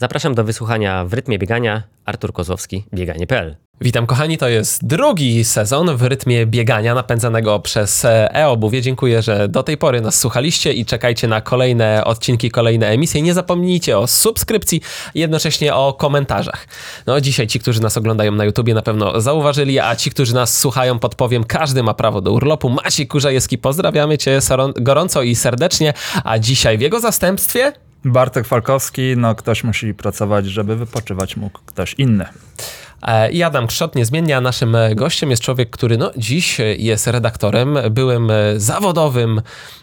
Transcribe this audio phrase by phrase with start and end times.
[0.00, 3.56] Zapraszam do wysłuchania w rytmie biegania Artur Kozłowski, bieganie.pl.
[3.80, 8.82] Witam kochani, to jest drugi sezon w rytmie biegania napędzanego przez e-obuwie.
[8.82, 13.22] Dziękuję, że do tej pory nas słuchaliście i czekajcie na kolejne odcinki, kolejne emisje.
[13.22, 14.80] Nie zapomnijcie o subskrypcji
[15.14, 16.66] jednocześnie o komentarzach.
[17.06, 20.58] No dzisiaj ci, którzy nas oglądają na YouTubie na pewno zauważyli, a ci, którzy nas
[20.58, 22.68] słuchają podpowiem, każdy ma prawo do urlopu.
[22.68, 24.38] Maciej Kurzajewski, pozdrawiamy cię
[24.76, 25.94] gorąco i serdecznie,
[26.24, 27.72] a dzisiaj w jego zastępstwie
[28.04, 32.26] Bartek Falkowski, no ktoś musi pracować, żeby wypoczywać mógł ktoś inny.
[33.02, 37.78] E, I Adam Krzot niezmiennie, a naszym gościem jest człowiek, który no, dziś jest redaktorem,
[37.90, 39.42] byłem zawodowym,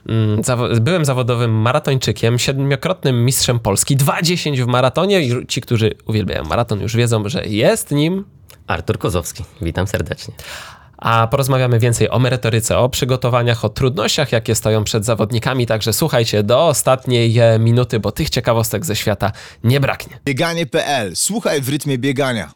[0.10, 0.42] mm,
[0.82, 6.96] byłem zawodowym maratończykiem, siedmiokrotnym mistrzem Polski, 2.10 w maratonie i ci, którzy uwielbiają maraton już
[6.96, 8.26] wiedzą, że jest nim
[8.68, 9.44] Artur Kozowski.
[9.62, 10.34] Witam serdecznie
[10.98, 15.66] a porozmawiamy więcej o merytoryce, o przygotowaniach, o trudnościach, jakie stoją przed zawodnikami.
[15.66, 19.32] Także słuchajcie do ostatniej minuty, bo tych ciekawostek ze świata
[19.64, 20.20] nie braknie.
[20.26, 21.16] Bieganie.pl.
[21.16, 22.52] Słuchaj w rytmie biegania.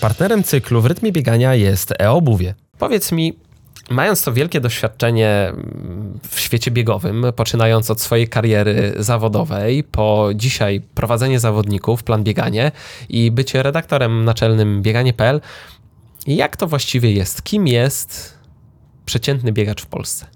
[0.00, 2.54] Partnerem cyklu w rytmie biegania jest e-obuwie.
[2.78, 3.38] Powiedz mi,
[3.90, 5.52] Mając to wielkie doświadczenie
[6.28, 12.72] w świecie biegowym, poczynając od swojej kariery zawodowej, po dzisiaj prowadzenie zawodników, plan bieganie
[13.08, 15.40] i bycie redaktorem naczelnym bieganie.pl,
[16.26, 17.42] jak to właściwie jest?
[17.42, 18.38] Kim jest
[19.06, 20.26] przeciętny biegacz w Polsce?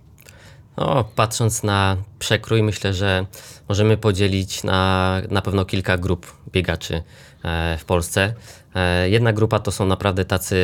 [0.77, 3.27] No, patrząc na przekrój, myślę, że
[3.69, 7.03] możemy podzielić na, na pewno kilka grup biegaczy
[7.45, 8.35] e, w Polsce.
[8.75, 10.57] E, jedna grupa to są naprawdę tacy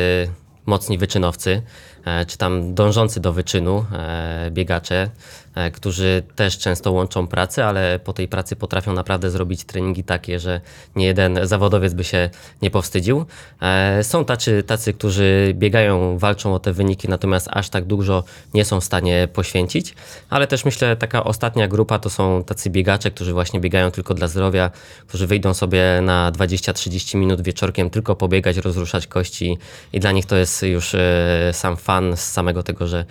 [0.65, 1.61] mocni wyczynowcy,
[2.27, 3.85] czy tam dążący do wyczynu
[4.51, 5.09] biegacze,
[5.55, 10.39] E, którzy też często łączą pracę, ale po tej pracy potrafią naprawdę zrobić treningi takie,
[10.39, 10.61] że
[10.95, 12.29] nie jeden zawodowiec by się
[12.61, 13.25] nie powstydził.
[13.61, 18.65] E, są tacy, tacy którzy biegają, walczą o te wyniki, natomiast aż tak dużo nie
[18.65, 19.95] są w stanie poświęcić,
[20.29, 24.27] ale też myślę, taka ostatnia grupa to są tacy biegacze, którzy właśnie biegają tylko dla
[24.27, 24.71] zdrowia,
[25.07, 29.57] którzy wyjdą sobie na 20-30 minut wieczorkiem tylko pobiegać, rozruszać kości
[29.93, 33.05] i dla nich to jest już e, sam fan z samego tego, że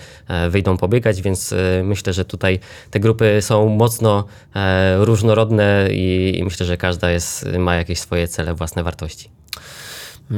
[0.50, 1.54] wyjdą pobiegać, więc
[1.84, 2.58] myślę, że tutaj
[2.90, 4.24] te grupy są mocno
[4.54, 9.30] e, różnorodne i, i myślę, że każda jest, ma jakieś swoje cele, własne wartości.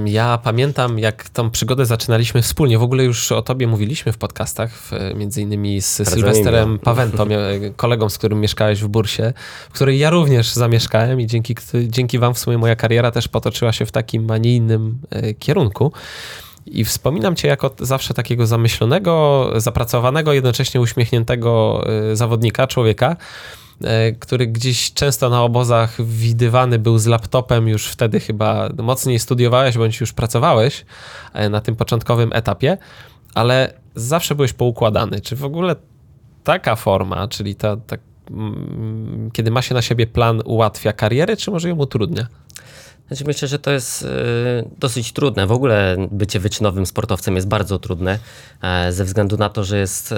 [0.04, 2.78] Ja pamiętam, jak tą przygodę zaczynaliśmy wspólnie.
[2.78, 7.26] W ogóle już o tobie mówiliśmy w podcastach, między innymi z Sylwesterem Pawentą,
[7.76, 9.32] kolegą, z którym mieszkałeś w Bursie,
[9.70, 11.54] w której ja również zamieszkałem i dzięki,
[11.86, 15.34] dzięki wam w sumie moja kariera też potoczyła się w takim, a nie innym e,
[15.34, 15.92] kierunku.
[16.66, 23.16] I wspominam cię jako zawsze takiego zamyślonego, zapracowanego, jednocześnie uśmiechniętego y, zawodnika, człowieka,
[23.80, 23.86] y,
[24.18, 30.00] który gdzieś często na obozach widywany był z laptopem, już wtedy chyba mocniej studiowałeś bądź
[30.00, 30.84] już pracowałeś
[31.46, 32.78] y, na tym początkowym etapie,
[33.34, 35.20] ale zawsze byłeś poukładany.
[35.20, 35.76] Czy w ogóle
[36.44, 37.96] taka forma, czyli ta, ta
[38.30, 42.26] mm, kiedy ma się na siebie plan, ułatwia karierę, czy może ją utrudnia?
[43.08, 44.06] Znaczy myślę, że to jest e,
[44.78, 45.46] dosyć trudne.
[45.46, 48.18] W ogóle bycie wyczynowym sportowcem jest bardzo trudne,
[48.62, 50.16] e, ze względu na to, że jest e,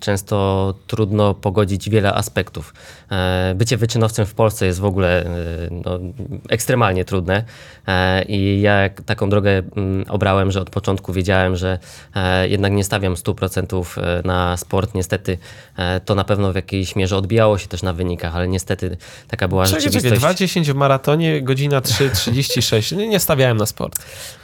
[0.00, 2.74] często trudno pogodzić wiele aspektów.
[3.54, 5.24] Bycie wyczynowcem w Polsce jest w ogóle
[5.70, 5.98] no,
[6.48, 7.44] ekstremalnie trudne
[8.28, 11.78] i ja taką drogę mm, obrałem, że od początku wiedziałem, że
[12.42, 14.94] jednak nie stawiam 100% na sport.
[14.94, 15.38] Niestety
[16.04, 18.96] to na pewno w jakiejś mierze odbijało się też na wynikach, ale niestety
[19.28, 20.22] taka była Czekaj, rzeczywistość.
[20.22, 22.92] 2.10 w maratonie, godzina 3 36.
[22.92, 23.98] Nie, nie stawiałem na sport.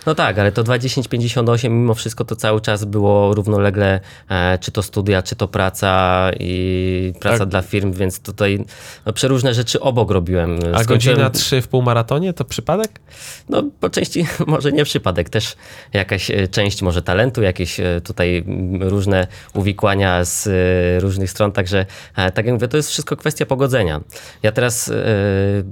[0.07, 4.83] No tak, ale to 2.10.58 mimo wszystko to cały czas było równolegle, e, czy to
[4.83, 7.49] studia, czy to praca i praca tak.
[7.49, 8.65] dla firm, więc tutaj
[9.07, 10.59] no, przeróżne rzeczy obok robiłem.
[10.75, 11.19] A Skończyłem...
[11.19, 13.01] godzina 3 w półmaratonie to przypadek?
[13.49, 15.57] No po części może nie przypadek, też
[15.93, 18.45] jakaś e, część może talentu, jakieś e, tutaj
[18.81, 24.01] różne uwikłania z e, różnych stron, także tak jak mówię, to jest wszystko kwestia pogodzenia.
[24.43, 24.93] Ja teraz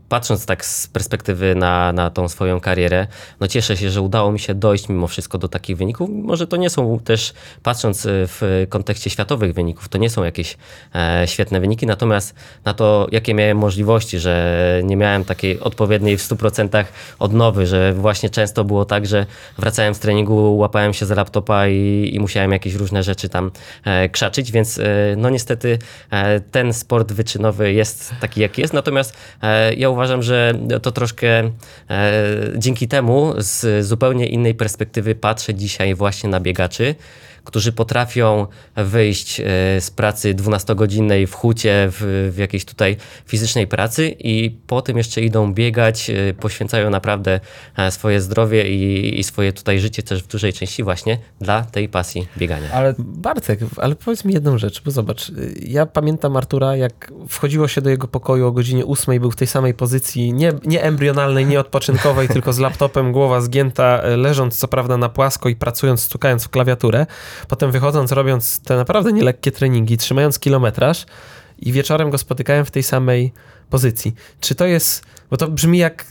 [0.08, 3.06] patrząc tak z perspektywy na, na tą swoją karierę,
[3.40, 6.10] no cieszę się, że udało mi się dojść mimo wszystko do takich wyników.
[6.12, 7.32] Może to nie są też,
[7.62, 10.56] patrząc e, w kontekście światowych wyników, to nie są jakieś
[10.94, 12.34] e, świetne wyniki, natomiast
[12.64, 16.84] na to, jakie miałem możliwości, że nie miałem takiej odpowiedniej w 100%
[17.18, 19.26] odnowy, że właśnie często było tak, że
[19.58, 23.50] wracałem z treningu, łapałem się za laptopa i, i musiałem jakieś różne rzeczy tam
[23.84, 24.84] e, krzaczyć, więc e,
[25.16, 25.78] no niestety
[26.10, 31.50] e, ten sport wyczynowy jest taki, jaki jest, natomiast e, ja uważam, że to troszkę
[32.56, 36.94] dzięki temu z zupełnie innej perspektywy patrzę dzisiaj właśnie na biegaczy,
[37.46, 38.46] którzy potrafią
[38.76, 39.44] wyjść e,
[39.80, 42.96] z pracy 12-godzinnej w hucie, w, w jakiejś tutaj
[43.26, 47.40] fizycznej pracy i po tym jeszcze idą biegać, e, poświęcają naprawdę
[47.76, 51.88] e, swoje zdrowie i, i swoje tutaj życie też w dużej części właśnie dla tej
[51.88, 52.68] pasji biegania.
[52.72, 57.68] Ale Bartek, ale powiedz mi jedną rzecz, bo zobacz, y, ja pamiętam Artura, jak wchodziło
[57.68, 61.46] się do jego pokoju o godzinie 8, był w tej samej pozycji, nie, nie embrionalnej,
[61.46, 66.44] nie odpoczynkowej, tylko z laptopem, głowa zgięta, leżąc co prawda na płasko i pracując, stukając
[66.44, 67.06] w klawiaturę,
[67.48, 71.06] potem wychodząc, robiąc te naprawdę nielekkie treningi, trzymając kilometraż
[71.58, 73.32] i wieczorem go spotykałem w tej samej
[73.70, 74.14] pozycji.
[74.40, 76.06] Czy to jest, bo to brzmi jak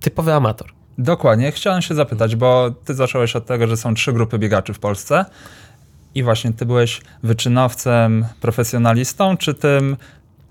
[0.00, 0.72] typowy amator.
[0.98, 1.52] Dokładnie.
[1.52, 5.24] Chciałem się zapytać, bo ty zacząłeś od tego, że są trzy grupy biegaczy w Polsce.
[6.14, 9.96] I właśnie ty byłeś wyczynowcem, profesjonalistą, czy tym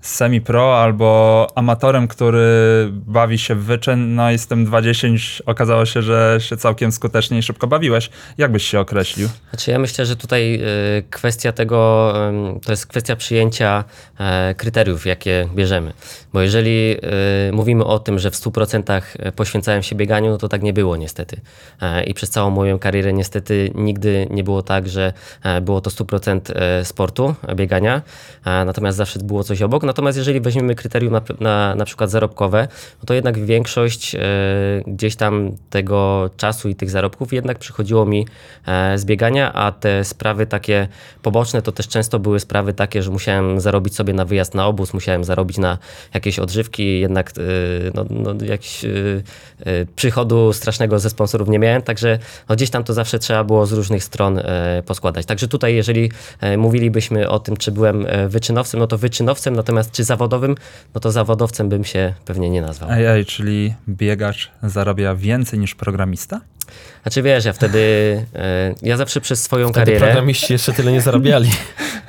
[0.04, 2.48] semi-pro albo amatorem, który
[2.92, 7.66] bawi się w wyczyn, no tym 2.10 okazało się, że się całkiem skutecznie i szybko
[7.66, 8.10] bawiłeś.
[8.38, 9.28] Jak byś się określił?
[9.50, 10.60] Znaczy ja myślę, że tutaj
[10.98, 12.12] y, kwestia tego,
[12.64, 13.84] to jest kwestia przyjęcia
[14.18, 15.92] e, kryteriów, jakie bierzemy.
[16.32, 16.96] Bo jeżeli
[17.48, 19.02] y, mówimy o tym, że w 100%
[19.36, 21.40] poświęcałem się bieganiu, no to tak nie było niestety.
[21.80, 25.12] E, I przez całą moją karierę niestety nigdy nie było tak, że
[25.42, 28.02] e, było to 100% e, sportu, e, biegania,
[28.44, 29.82] e, natomiast zawsze było coś obok.
[29.94, 32.68] Natomiast jeżeli weźmiemy kryterium na, na, na przykład zarobkowe,
[33.02, 34.18] no to jednak większość e,
[34.86, 38.26] gdzieś tam tego czasu i tych zarobków jednak przychodziło mi
[38.66, 40.88] e, z biegania, a te sprawy takie
[41.22, 44.94] poboczne to też często były sprawy takie, że musiałem zarobić sobie na wyjazd na obóz,
[44.94, 45.78] musiałem zarobić na
[46.14, 47.40] jakieś odżywki, jednak e,
[47.94, 48.88] no, no, jakiś e,
[49.60, 52.18] e, przychodu strasznego ze sponsorów nie miałem, także
[52.48, 55.26] no, gdzieś tam to zawsze trzeba było z różnych stron e, poskładać.
[55.26, 56.10] Także tutaj, jeżeli
[56.40, 60.54] e, mówilibyśmy o tym, czy byłem e, wyczynowcem, no to wyczynowcem, natomiast czy zawodowym,
[60.94, 62.90] no to zawodowcem bym się pewnie nie nazwał.
[62.90, 66.40] AI, czyli biegacz zarabia więcej niż programista?
[67.04, 67.78] Znaczy wiesz, ja wtedy,
[68.34, 70.06] e, ja zawsze przez swoją Wtedy karierę...
[70.06, 71.50] programiści jeszcze tyle nie zarabiali.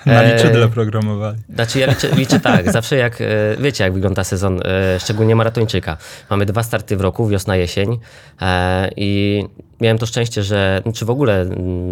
[0.06, 1.38] Na E, liczydle programowali.
[1.56, 3.26] Znaczy ja liczę, liczę tak, zawsze jak, e,
[3.60, 5.98] wiecie jak wygląda sezon, e, szczególnie maratończyka.
[6.30, 8.00] Mamy dwa starty w roku, wiosna, jesień
[8.42, 9.44] e, i
[9.82, 11.46] miałem to szczęście, że, czy w ogóle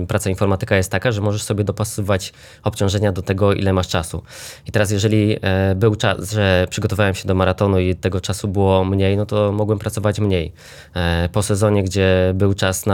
[0.08, 2.34] praca informatyka jest taka, że możesz sobie dopasowywać
[2.64, 4.24] obciążenia do tego, ile masz czasu.
[4.68, 8.86] I teraz jeżeli e, był czas, że przygotowałem się do maratonu i tego czasu było
[8.86, 10.54] mniej, no to mogłem pracować mniej.
[10.96, 12.93] E, Po sezonie, gdzie był czas na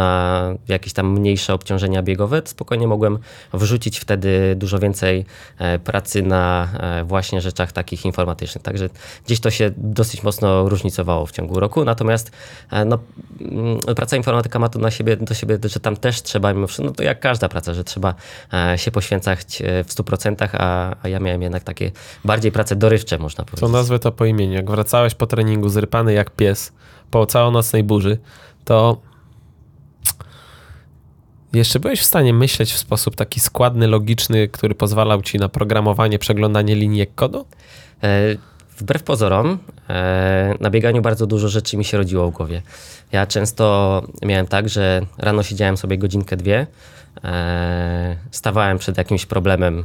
[0.68, 3.20] jakieś tam mniejsze obciążenia biegowe, spokojnie mogłem
[3.54, 5.26] wrzucić wtedy dużo więcej
[5.58, 8.64] e, pracy na e, właśnie rzeczach takich informatycznych.
[8.64, 8.90] Także
[9.26, 11.86] gdzieś to się dosyć mocno różnicowało w ciągu roku.
[11.86, 12.32] Natomiast
[12.72, 13.00] e, no,
[13.42, 16.86] mm, praca informatyka ma to na siebie, do siebie, że tam też trzeba mimo wszystko,
[16.86, 18.16] no to jak każda praca, że trzeba
[18.76, 21.92] się poświęcać w 100%, a, a ja miałem jednak takie
[22.26, 23.72] bardziej prace dorywcze, można powiedzieć.
[23.72, 24.54] nazwę to po imieniu.
[24.54, 26.72] Jak wracałeś po treningu zrypany jak pies
[27.12, 28.18] po całonocnej burzy,
[28.66, 29.02] to
[31.54, 36.20] jeszcze byłeś w stanie myśleć w sposób taki składny, logiczny, który pozwalał ci na programowanie,
[36.20, 37.46] przeglądanie linijek kodu?
[38.04, 38.36] E,
[38.78, 39.58] Wbrew pozorom,
[39.90, 42.62] e, na bieganiu bardzo dużo rzeczy mi się rodziło w głowie.
[43.12, 46.68] Ja często miałem tak, że rano siedziałem sobie godzinkę, dwie,
[47.24, 49.84] e, stawałem przed jakimś problemem,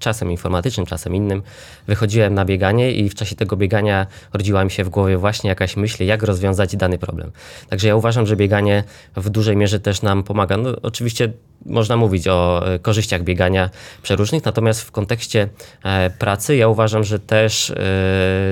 [0.00, 1.42] czasem informatycznym, czasem innym,
[1.86, 5.76] wychodziłem na bieganie i w czasie tego biegania rodziła mi się w głowie właśnie jakaś
[5.76, 7.32] myśl, jak rozwiązać dany problem.
[7.68, 8.84] Także ja uważam, że bieganie
[9.16, 10.56] w dużej mierze też nam pomaga.
[10.56, 11.32] No, oczywiście
[11.66, 13.70] można mówić o e, korzyściach biegania
[14.02, 15.48] przeróżnych, natomiast w kontekście
[15.84, 17.74] e, pracy ja uważam, że też e,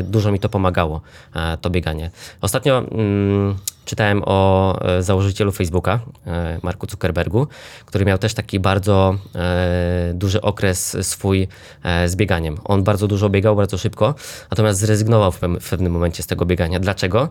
[0.03, 1.01] dużo mi to pomagało,
[1.61, 2.11] to bieganie.
[2.41, 3.57] Ostatnio mm,
[3.89, 7.47] czytałem o e, założycielu Facebooka, e, Marku Zuckerbergu,
[7.87, 11.49] który miał też taki bardzo e, duży okres swój
[12.07, 12.59] z bieganiem.
[12.65, 14.15] On bardzo dużo biegał, bardzo szybko,
[14.51, 15.39] natomiast zrezygnował w,
[15.71, 16.81] pewnym- momencie z tego biegania.
[16.81, 17.29] Dlaczego?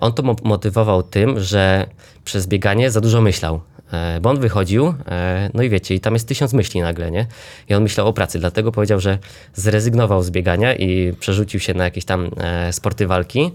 [0.00, 1.86] On to mo- motywował tym, że
[2.24, 3.60] przez bieganie za dużo myślał.
[3.92, 7.26] E, Bo on wychodził, e, no i wiecie, i tam jest tysiąc myśli nagle, nie?
[7.68, 9.18] I on myślał o pracy, dlatego powiedział, że
[9.54, 13.52] zrezygnował z biegania i przerzucił się na jakieś tam e, sporty walki,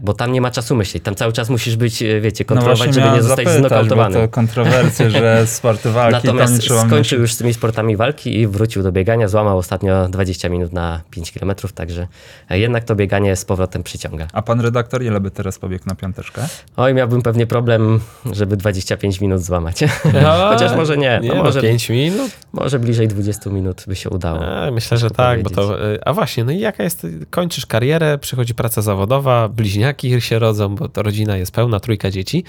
[0.00, 1.02] bo tam nie ma czasu myśleć.
[1.02, 4.14] Tam cały czas musisz być, wiecie, kontrolować, żeby nie No zostać zapytać, znokautowany.
[4.14, 8.92] To kontrowersje, że sporty walki, Natomiast skończył już z tymi sportami walki i wrócił do
[8.92, 9.28] biegania.
[9.28, 12.06] Złamał ostatnio 20 minut na 5 km, także
[12.50, 14.26] jednak to bieganie z powrotem przyciąga.
[14.32, 16.42] A pan redaktor ile by teraz pobiegł na piąteczkę?
[16.76, 18.00] Oj, miałbym pewnie problem,
[18.32, 19.84] żeby 25 minut złamać.
[20.50, 22.30] Chociaż może nie, Nie, no może może, 5 minut?
[22.52, 24.46] może bliżej 20 minut by się udało.
[24.46, 25.92] A, myślę, że tak, bo to...
[25.92, 27.06] y, A właśnie, no i jaka jest...
[27.30, 32.44] Kończysz karierę, przychodzi praca zawodowa, bliźniaki się rodzą, bo to rodzina jest pełna, trójka dzieci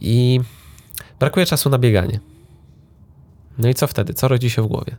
[0.00, 0.40] i
[1.20, 2.20] brakuje czasu na bieganie.
[3.58, 4.14] No i co wtedy?
[4.14, 4.96] Co rodzi się w głowie?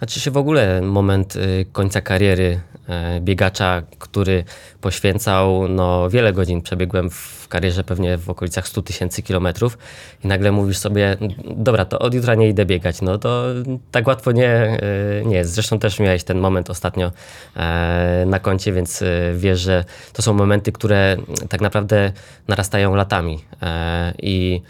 [0.00, 4.44] Znaczy się w ogóle moment y, końca kariery e, biegacza, który
[4.80, 6.62] poświęcał no, wiele godzin.
[6.62, 9.78] Przebiegłem w karierze pewnie w okolicach 100 tysięcy kilometrów
[10.24, 11.16] i nagle mówisz sobie,
[11.56, 13.02] dobra, to od jutra nie idę biegać.
[13.02, 13.44] No to
[13.90, 14.78] tak łatwo nie,
[15.22, 15.52] y, nie jest.
[15.52, 17.12] Zresztą też miałeś ten moment ostatnio
[17.56, 21.16] e, na koncie, więc y, wiesz, że to są momenty, które
[21.48, 22.12] tak naprawdę
[22.48, 23.44] narastają latami.
[23.62, 24.62] E, I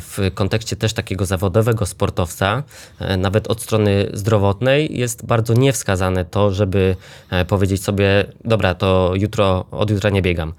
[0.00, 2.62] w kontekście też takiego zawodowego sportowca,
[2.98, 6.96] e, nawet od strony zdrowotnej, jest bardzo niewskazane to, żeby
[7.30, 10.52] e, powiedzieć sobie, dobra, to jutro, od jutra nie biegam.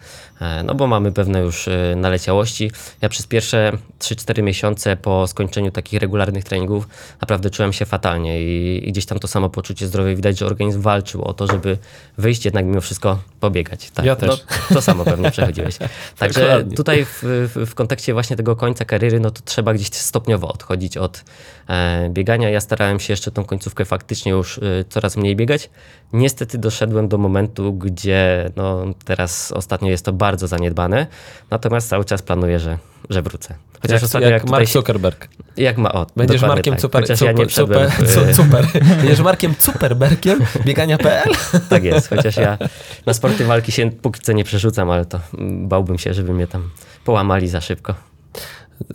[0.64, 2.72] No bo mamy pewne już naleciałości.
[3.02, 6.88] Ja przez pierwsze 3-4 miesiące po skończeniu takich regularnych treningów
[7.22, 10.82] naprawdę czułem się fatalnie i, i gdzieś tam to samo poczucie zdrowia widać, że organizm
[10.82, 11.78] walczył o to, żeby
[12.18, 13.92] wyjść jednak mimo wszystko pobiegać.
[13.92, 14.30] Tak, Ja też.
[14.30, 15.78] No, to samo pewnie przechodziłeś.
[16.20, 16.76] Także Dokładnie.
[16.76, 20.98] tutaj w, w, w kontekście właśnie tego końca kariery, no to trzeba gdzieś stopniowo odchodzić
[20.98, 21.24] od
[21.68, 22.50] e, biegania.
[22.50, 25.70] Ja starałem się jeszcze tą końcówkę faktycznie już e, coraz mniej biegać.
[26.14, 31.08] Niestety doszedłem do momentu, gdzie no, teraz ostatnio jest to bardzo zaniedbane,
[31.52, 32.78] natomiast cały czas planuję, że,
[33.10, 33.56] że wrócę.
[33.82, 35.28] Chociaż Jak, ostatnio jak, jak, Mark Zuckerberg.
[35.58, 36.82] jak ma o, Będziesz dokładnie Markiem tak.
[36.82, 38.66] Super, super, ja super, w, su- super.
[38.98, 41.30] Będziesz Markiem Zuckerbergiem biegania.pl?
[41.70, 42.58] Tak jest, chociaż ja
[43.06, 45.20] na sporty walki się póki co nie przerzucam, ale to
[45.62, 46.70] bałbym się, żeby mnie tam
[47.06, 47.96] połamali za szybko.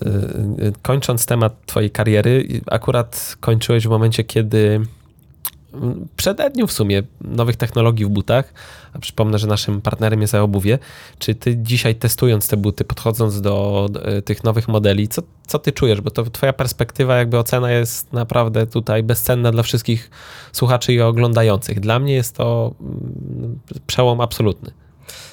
[0.07, 4.81] Y, Kończąc temat twojej kariery, akurat kończyłeś w momencie, kiedy
[6.17, 8.55] przededniu w sumie nowych technologii w butach,
[8.93, 10.79] a przypomnę, że naszym partnerem jest obuwie.
[11.19, 15.73] Czy ty dzisiaj testując te buty, podchodząc do, do tych nowych modeli, co, co ty
[15.73, 16.01] czujesz?
[16.01, 20.11] Bo to twoja perspektywa, jakby ocena jest naprawdę tutaj bezcenna dla wszystkich
[20.53, 21.81] słuchaczy i oglądających.
[21.81, 24.71] Dla mnie jest to mm, przełom absolutny.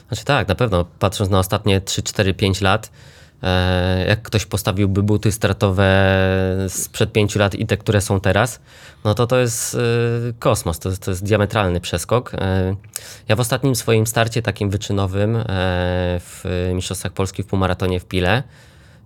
[0.08, 3.13] Znaczy tak, na pewno, patrząc na ostatnie 3, 4, 5 lat, e,
[4.08, 6.16] jak ktoś postawiłby buty startowe
[6.70, 8.60] sprzed 5 lat i te, które są teraz,
[9.04, 9.80] no to to jest e,
[10.40, 12.34] kosmos, to, to jest diametralny przeskok.
[12.34, 12.76] E,
[13.28, 15.44] Ja w ostatnim swoim starcie takim wyczynowym e,
[16.20, 18.44] w Mistrzostwach Polski w półmaratonie w Pile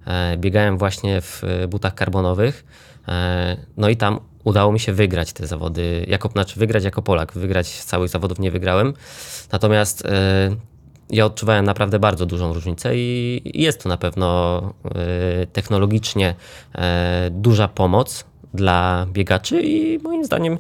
[0.06, 2.66] e, biegałem właśnie w butach karbonowych,
[3.08, 7.34] e, no i tam udało mi się wygrać te zawody, jako, znaczy wygrać jako Polak,
[7.34, 8.94] wygrać całych zawodów nie wygrałem,
[9.52, 10.10] natomiast e,
[11.10, 16.36] ja odczuwałem naprawdę bardzo dużą różnicę i jest to na pewno e, technologicznie
[16.76, 20.58] e, duża pomoc dla biegaczy i moim zdaniem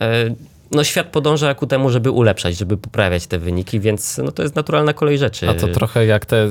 [0.00, 0.34] e,
[0.70, 4.56] no świat podąża ku temu, żeby ulepszać, żeby poprawiać te wyniki, więc no to jest
[4.56, 5.48] naturalna kolej rzeczy.
[5.48, 6.50] A to trochę jak te y,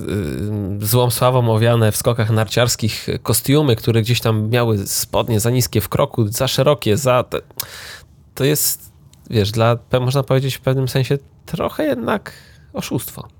[0.79, 5.89] złą sławą owiane w skokach narciarskich kostiumy, które gdzieś tam miały spodnie za niskie w
[5.89, 7.23] kroku, za szerokie, za...
[8.35, 8.91] To jest,
[9.29, 12.33] wiesz, dla, można powiedzieć w pewnym sensie trochę jednak
[12.73, 13.36] oszustwo.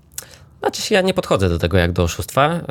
[0.60, 2.50] Znaczy się, ja nie podchodzę do tego jak do oszustwa.
[2.50, 2.62] E,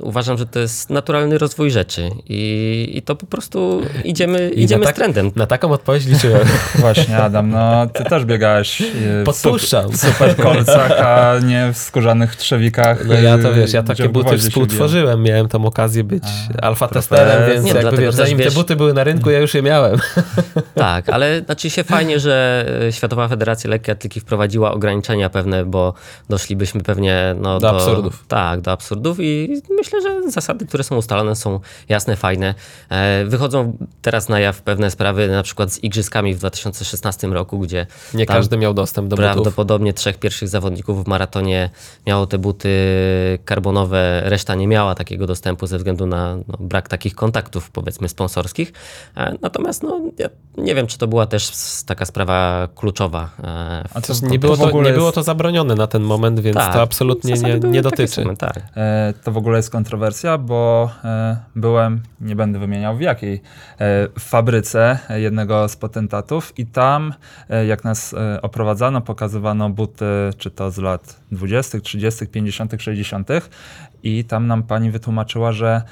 [0.00, 4.80] uważam, że to jest naturalny rozwój rzeczy i, i to po prostu idziemy, I idziemy
[4.80, 5.30] na z tak- trendem.
[5.36, 6.46] Na taką odpowiedź liczyłem.
[6.74, 8.84] Właśnie, Adam, no ty też biegałeś e,
[9.22, 9.90] w, Podpuszczam.
[9.92, 13.04] w super kolcach, a nie w skórzanych trzewikach.
[13.06, 16.24] No ja to e, wiesz, ja takie buty współtworzyłem, miałem tą okazję być
[16.62, 17.08] A, alfa profes.
[17.08, 19.54] testerem, więc Nie, jakby dlatego wiesz, zanim te wiesz- buty były na rynku, ja już
[19.54, 19.98] je miałem.
[20.74, 25.94] Tak, ale znaczy się fajnie, że Światowa Federacja Lekkiej Atletyki wprowadziła ograniczenia pewne, bo
[26.28, 28.24] doszlibyśmy pewnie no, Do absurdów.
[28.28, 32.54] Tak, do absurdów i myślę, że zasady, które są ustalone są jasne, fajne.
[32.90, 37.86] E, Wychodzą teraz na jaw pewne sprawy, na przykład z igrzyskami w 2016 roku, gdzie
[38.14, 39.32] Nie każdy miał dostęp do butów.
[39.32, 41.70] Prawdopodobnie trzech pierwszych zawodników w maratonie
[42.06, 42.68] miało te buty
[43.44, 48.72] karbonowe, reszta nie miała takiego dostępu ze względu na no, brak takich kontaktów, powiedzmy, sponsorskich.
[49.16, 51.50] E, Natomiast no, ja nie wiem, czy to była też
[51.86, 53.30] taka sprawa kluczowa.
[53.38, 55.74] e, w A Też nie to było w to, ogóle nie jest- było to zabronione
[55.74, 57.05] na ten moment, więc Tak, to absolutnie
[57.36, 58.22] zasady nie, nie dotyczy.
[58.22, 58.60] same, tak.
[58.76, 63.40] E, To w ogóle jest kontrowersja, bo e, byłem, nie będę wymieniał w jakiej, e,
[64.18, 67.14] w fabryce jednego z potentatów i tam,
[67.50, 70.04] e, jak nas e, oprowadzano, pokazywano buty,
[70.38, 73.28] czy to z lat 20., 30., 50., 60.
[74.02, 75.82] i tam nam pani wytłumaczyła, że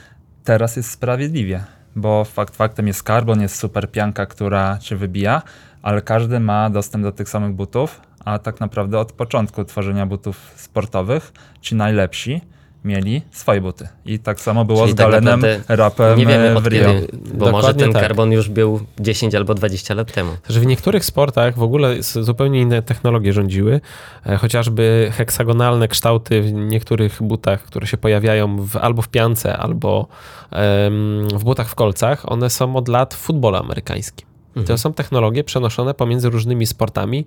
[0.45, 1.65] teraz jest sprawiedliwie,
[1.97, 5.43] bo fakt faktem jest karbon, jest super pianka, która cię wybija,
[5.83, 10.53] ale każdy ma dostęp do tych samych butów, a tak naprawdę od początku tworzenia butów
[10.57, 12.41] sportowych ci najlepsi
[12.85, 13.89] mieli swoje buty.
[14.07, 16.87] I tak samo było Czyli z tak Galenem, rapem Nie wiemy e, w Rio.
[16.87, 18.03] kiedy, bo może Dokładnie ten tak.
[18.03, 20.33] karbon już był 10 albo 20 lat temu.
[20.49, 23.81] że w niektórych sportach w ogóle zupełnie inne technologie rządziły,
[24.27, 30.09] e, chociażby heksagonalne kształty w niektórych butach, które się pojawiają w, albo w piance, albo
[30.51, 34.34] em, w butach w kolcach, one są od lat w futbolu amerykańskim.
[34.57, 37.25] I To są technologie przenoszone pomiędzy różnymi sportami,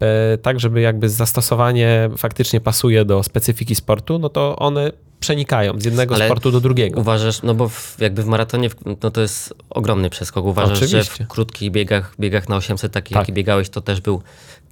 [0.00, 5.84] e, tak żeby jakby zastosowanie faktycznie pasuje do specyfiki sportu, no to one przenikają z
[5.84, 7.00] jednego Ale sportu do drugiego.
[7.00, 8.70] Uważasz, no bo w, jakby w maratonie
[9.02, 10.44] no to jest ogromny przeskok.
[10.44, 11.18] Uważasz, Oczywiście.
[11.18, 13.22] że w krótkich biegach, biegach na 800, takich Tak.
[13.22, 14.22] jaki biegałeś, to też był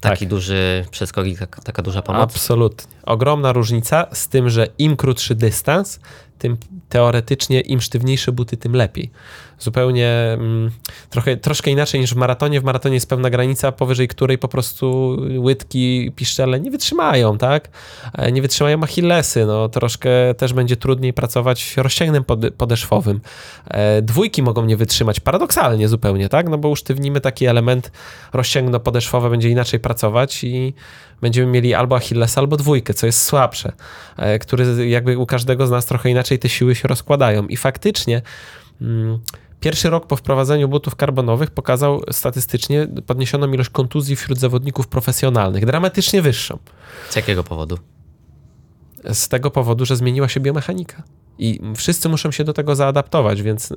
[0.00, 0.28] taki Tak.
[0.28, 2.22] duży przeskok i tak, taka duża pomoc?
[2.22, 2.92] Absolutnie.
[3.02, 6.00] Ogromna różnica z tym, że im krótszy dystans,
[6.38, 6.56] tym
[6.88, 9.10] teoretycznie im sztywniejsze buty, tym lepiej.
[9.58, 10.70] Zupełnie mm,
[11.10, 12.60] trochę, troszkę inaczej niż w maratonie.
[12.60, 17.68] W maratonie jest pewna granica, powyżej której po prostu łydki, piszczele nie wytrzymają, tak?
[18.12, 23.20] E, Nie wytrzymają achillesy, no troszkę też będzie trudniej pracować rozcięgnem pod, podeszwowym.
[23.68, 26.48] E, Dwójki mogą nie wytrzymać, paradoksalnie zupełnie, tak?
[26.48, 27.90] No bo usztywnimy taki element
[28.32, 30.74] rozcięgno podeszwowe, będzie inaczej pracować i
[31.20, 33.72] będziemy mieli albo achillesa, albo dwójkę, co jest słabsze,
[34.16, 37.46] e, który jakby u każdego z nas trochę inaczej te siły się rozkładają.
[37.46, 38.22] I faktycznie
[38.80, 39.18] mm,
[39.60, 46.22] pierwszy rok po wprowadzeniu butów karbonowych pokazał statystycznie podniesioną ilość kontuzji wśród zawodników profesjonalnych, dramatycznie
[46.22, 46.58] wyższą.
[47.10, 47.78] Z jakiego powodu?
[49.12, 51.02] Z tego powodu, że zmieniła się biomechanika.
[51.38, 53.76] I wszyscy muszą się do tego zaadaptować, więc y,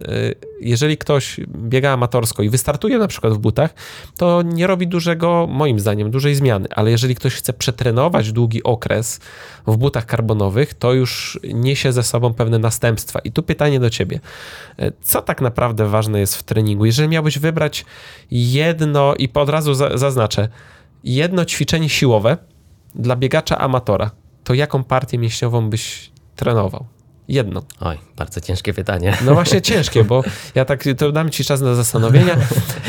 [0.62, 3.74] jeżeli ktoś biega amatorsko i wystartuje na przykład w butach,
[4.18, 6.68] to nie robi dużego, moim zdaniem, dużej zmiany.
[6.76, 9.20] Ale jeżeli ktoś chce przetrenować długi okres
[9.68, 13.20] w butach karbonowych, to już niesie ze sobą pewne następstwa.
[13.20, 14.20] I tu pytanie do ciebie.
[14.80, 16.86] Y, Co tak naprawdę ważne jest w treningu?
[16.86, 17.86] Jeżeli miałbyś wybrać
[18.32, 20.50] jedno, i od razu za, zaznaczę,
[21.04, 22.38] jedno ćwiczenie siłowe
[22.96, 24.12] dla biegacza amatora,
[24.50, 26.86] to jaką partię mięśniową byś trenował?
[27.28, 27.62] Jedną.
[27.80, 29.18] Oj, bardzo ciężkie pytanie.
[29.26, 30.24] No właśnie ciężkie, bo
[30.56, 32.36] ja tak, to dam ci czas na zastanowienia.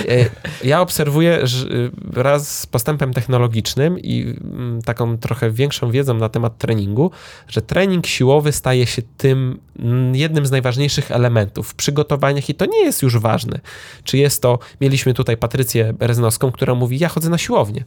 [0.09, 0.31] E,
[0.65, 1.67] Ja obserwuję że
[2.13, 7.11] raz z postępem technologicznym i mm, taką trochę większą wiedzą na temat treningu,
[7.49, 12.67] że trening siłowy staje się tym mm, jednym z najważniejszych elementów w przygotowaniach i to
[12.67, 13.61] nie jest już ważne.
[14.05, 17.85] Czy jest to, mieliśmy tutaj Patrycję Reznowską, która mówi, ja chodzę na siłownię.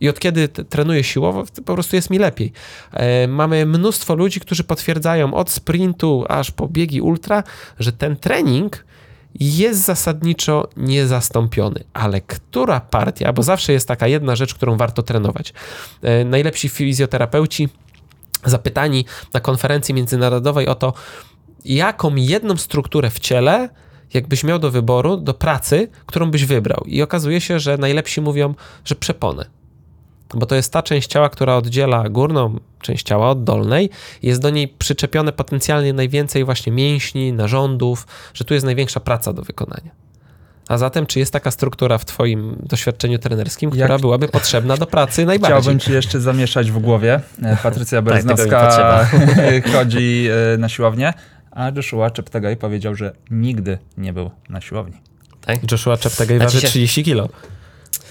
[0.00, 2.52] I od kiedy trenuję siłowo, po prostu jest mi lepiej.
[2.92, 7.42] E, mamy mnóstwo ludzi, którzy potwierdzają od sprintu aż po biegi ultra,
[7.78, 8.84] że ten trening
[9.40, 11.84] jest zasadniczo niezastąpiony.
[11.92, 15.52] Ale która partia, bo zawsze jest taka jedna rzecz, którą warto trenować.
[16.02, 17.68] E, najlepsi fizjoterapeuci
[18.44, 20.92] zapytani na konferencji międzynarodowej o to,
[21.64, 23.68] jaką jedną strukturę w ciele,
[24.14, 26.84] jakbyś miał do wyboru, do pracy, którą byś wybrał.
[26.86, 29.57] I okazuje się, że najlepsi mówią, że przeponę
[30.34, 33.90] bo to jest ta część ciała, która oddziela górną część ciała od dolnej.
[34.22, 39.42] Jest do niej przyczepione potencjalnie najwięcej właśnie mięśni, narządów, że tu jest największa praca do
[39.42, 39.90] wykonania.
[40.68, 44.86] A zatem, czy jest taka struktura w Twoim doświadczeniu trenerskim, która Jak- byłaby potrzebna do
[44.86, 45.60] pracy najbardziej?
[45.60, 47.20] Chciałbym ci jeszcze zamieszać w głowie.
[47.42, 49.06] E, Patrycja Tak, Bereznowska
[49.72, 51.12] chodzi e, na siłownię,
[51.50, 54.96] a Joshua Cheptegei powiedział, że nigdy nie był na siłowni.
[55.40, 55.72] Tak?
[55.72, 57.28] Joshua Cheptegei Znaczy waży się- 30 kilo,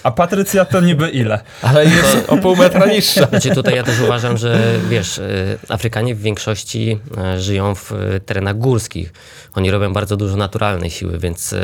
[0.04, 1.40] A Patrycja to niby ile?
[1.62, 3.26] ale jest o pół metra niższa.
[3.26, 7.00] Znaczy tutaj ja też uważam, że wiesz, y, Afrykanie w większości
[7.36, 9.14] y, żyją w y, terenach górskich.
[9.54, 11.56] Oni robią bardzo dużo naturalnej siły, więc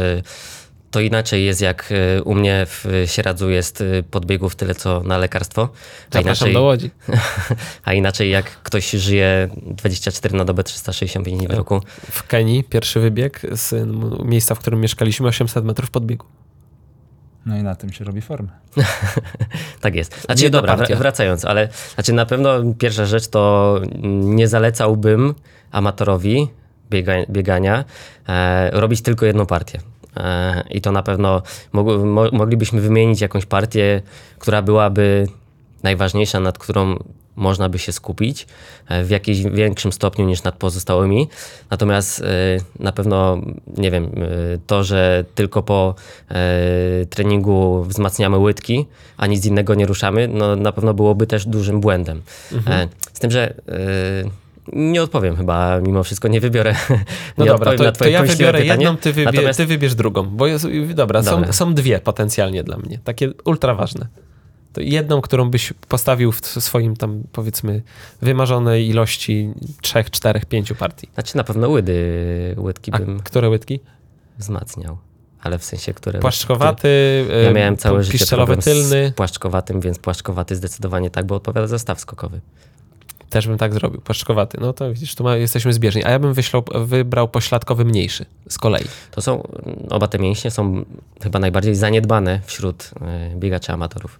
[0.92, 1.94] to inaczej jest jak
[2.24, 5.62] u mnie w Sieradzu jest podbiegów tyle co na lekarstwo.
[5.62, 6.92] A Zapraszam inaczej, do Łodzi.
[7.86, 11.82] a inaczej jak ktoś żyje 24 na dobę, 365 dni w roku.
[12.12, 13.88] W Kenii pierwszy wybieg z
[14.26, 16.26] miejsca, w którym mieszkaliśmy, 800 metrów podbiegu.
[17.46, 18.50] No i na tym się robi formę.
[19.82, 20.22] Tak jest.
[20.26, 20.96] Znaczy, Jedna dobra, partia.
[20.96, 23.80] wr- wracając, ale znaczy na pewno pierwsza rzecz to
[24.24, 25.34] nie zalecałbym
[25.72, 26.48] amatorowi
[26.90, 27.86] biega, biegania
[28.28, 29.80] e, robić tylko jedną partię.
[30.18, 31.42] E, I to na pewno
[31.74, 34.02] mog, mo, moglibyśmy wymienić jakąś partię,
[34.40, 35.28] która byłaby
[35.84, 36.96] najważniejsza, nad którą
[37.36, 38.48] można by się skupić
[38.88, 41.28] e, w jakimś większym stopniu niż nad pozostałymi.
[41.70, 42.26] Natomiast e,
[42.80, 43.42] na pewno,
[43.78, 44.10] nie wiem, e,
[44.68, 45.96] to, że tylko po
[47.10, 48.86] treningu wzmacniamy łydki,
[49.18, 52.22] a nic innego nie ruszamy, no na pewno byłoby też dużym błędem.
[52.68, 53.54] E, Z tym, że
[54.74, 56.76] nie odpowiem chyba, mimo wszystko nie wybiorę.
[57.38, 58.84] No nie dobra, to, to ja wybiorę pytanie.
[58.84, 60.24] jedną, ty, wybie, Natomiast ty wybierz drugą.
[60.24, 61.54] Bo jest, dobra, są, Dobra.
[61.54, 64.08] są dwie potencjalnie dla mnie, takie ultra ważne.
[64.78, 67.82] Jedną, którą byś postawił w swoim tam powiedzmy
[68.22, 69.50] wymarzonej ilości
[69.82, 71.08] trzech, czterech, pięciu partii.
[71.14, 73.80] Znaczy na pewno łydy, łydki A bym które łydki?
[74.40, 74.98] wzmacniał.
[75.42, 76.20] Ale w sensie, które...
[76.20, 79.10] Płaszczkowaty, Ja y, miałem całe życie piszczelowy tylny.
[79.10, 82.42] z płaszczkowatym, więc płaszczkowaty zdecydowanie tak, bo odpowiada za staw skokowy.
[83.30, 84.58] Też bym tak zrobił, płaszczkowaty.
[84.62, 86.04] No to widzisz, tu ma, jesteśmy zbieżni.
[86.04, 88.86] A ja bym wyślał, wybrał pośladkowy mniejszy z kolei.
[89.12, 89.48] To są,
[89.90, 90.86] oba te mięśnie są
[91.24, 94.20] chyba najbardziej zaniedbane wśród e, biegaczy amatorów.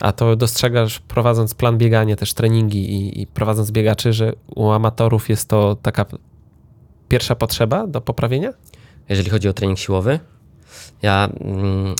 [0.00, 5.28] A to dostrzegasz, prowadząc plan biegania, też treningi i, i prowadząc biegaczy, że u amatorów
[5.28, 6.06] jest to taka
[7.08, 8.52] pierwsza potrzeba do poprawienia?
[9.08, 10.20] Jeżeli chodzi o trening siłowy,
[11.04, 11.94] Ja mm,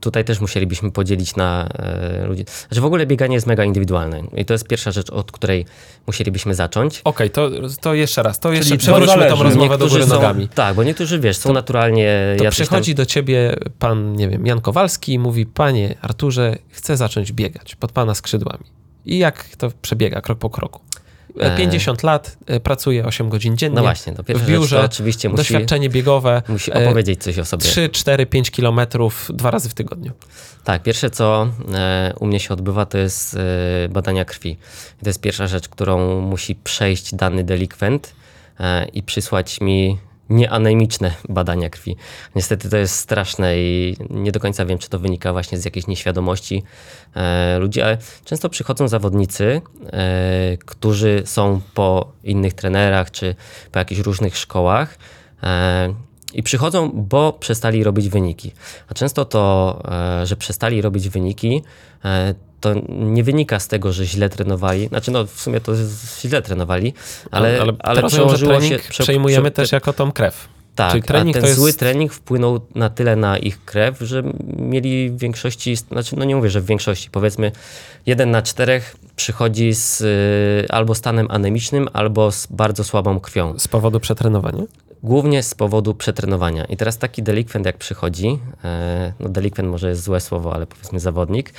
[0.00, 2.44] tutaj też musielibyśmy podzielić na e, ludzi.
[2.68, 5.66] Znaczy w ogóle bieganie jest mega indywidualne i to jest pierwsza rzecz, od której
[6.06, 7.00] musielibyśmy zacząć.
[7.04, 9.36] Okej, to, to jeszcze raz, to jeszcze Czyli przewróćmy zależy.
[9.36, 10.48] tą rozmowę do góry są, nogami.
[10.48, 14.46] tak, bo niektórzy wiesz, są naturalnie To jacyś tam, przychodzi do ciebie pan, nie wiem,
[14.46, 18.64] Jan Kowalski i mówi, panie Arturze, chcę zacząć biegać pod pana skrzydłami.
[19.06, 20.80] I jak to przebiega krok po kroku?
[21.38, 21.56] E.
[21.56, 23.76] 50 lat, e, pracuje 8 godzin dziennie.
[23.76, 26.42] No właśnie, to pierwsza w rzecz biurze, to oczywiście musi, doświadczenie biegowe.
[26.48, 27.62] musi e, opowiedzieć coś o sobie.
[27.64, 30.12] 3, 4, 5 kilometrów dwa razy w tygodniu.
[30.64, 34.50] Tak, pierwsze co e, u mnie się odbywa, to jest e, badania krwi.
[35.00, 38.14] I to jest pierwsza rzecz, którą musi przejść dany delikwent
[38.60, 39.98] e, i przysłać mi
[40.30, 41.96] nieanemiczne badania krwi.
[42.34, 45.86] Niestety to jest straszne i nie do końca wiem, czy to wynika właśnie z jakiejś
[45.86, 46.62] nieświadomości
[47.14, 49.62] e, ludzi, ale często przychodzą zawodnicy,
[49.92, 53.34] e, którzy są po innych trenerach czy
[53.72, 54.98] po jakichś różnych szkołach.
[55.42, 55.94] E,
[56.34, 58.52] i przychodzą, bo przestali robić wyniki.
[58.88, 59.82] A często to,
[60.20, 61.62] e, że przestali robić wyniki,
[62.04, 64.86] e, to nie wynika z tego, że źle trenowali.
[64.88, 65.72] Znaczy, no w sumie to
[66.20, 66.94] źle trenowali,
[67.30, 68.78] ale, ale, ale przełożyło się.
[68.78, 70.48] prze- przejmujemy prze- też jako tą krew.
[70.74, 71.60] tak, Czyli trening a to ten jest...
[71.60, 74.22] zły trening wpłynął na tyle na ich krew, że
[74.58, 77.52] mieli w większości, znaczy no nie mówię, że w większości, powiedzmy
[78.06, 83.58] jeden na czterech przychodzi z y, albo stanem anemicznym, albo z bardzo słabą krwią.
[83.58, 84.62] Z powodu przetrenowania?
[85.02, 86.64] Głównie z powodu przetrenowania.
[86.64, 91.00] I teraz taki delikwent jak przychodzi, e, no delikwent może jest złe słowo, ale powiedzmy
[91.00, 91.52] zawodnik,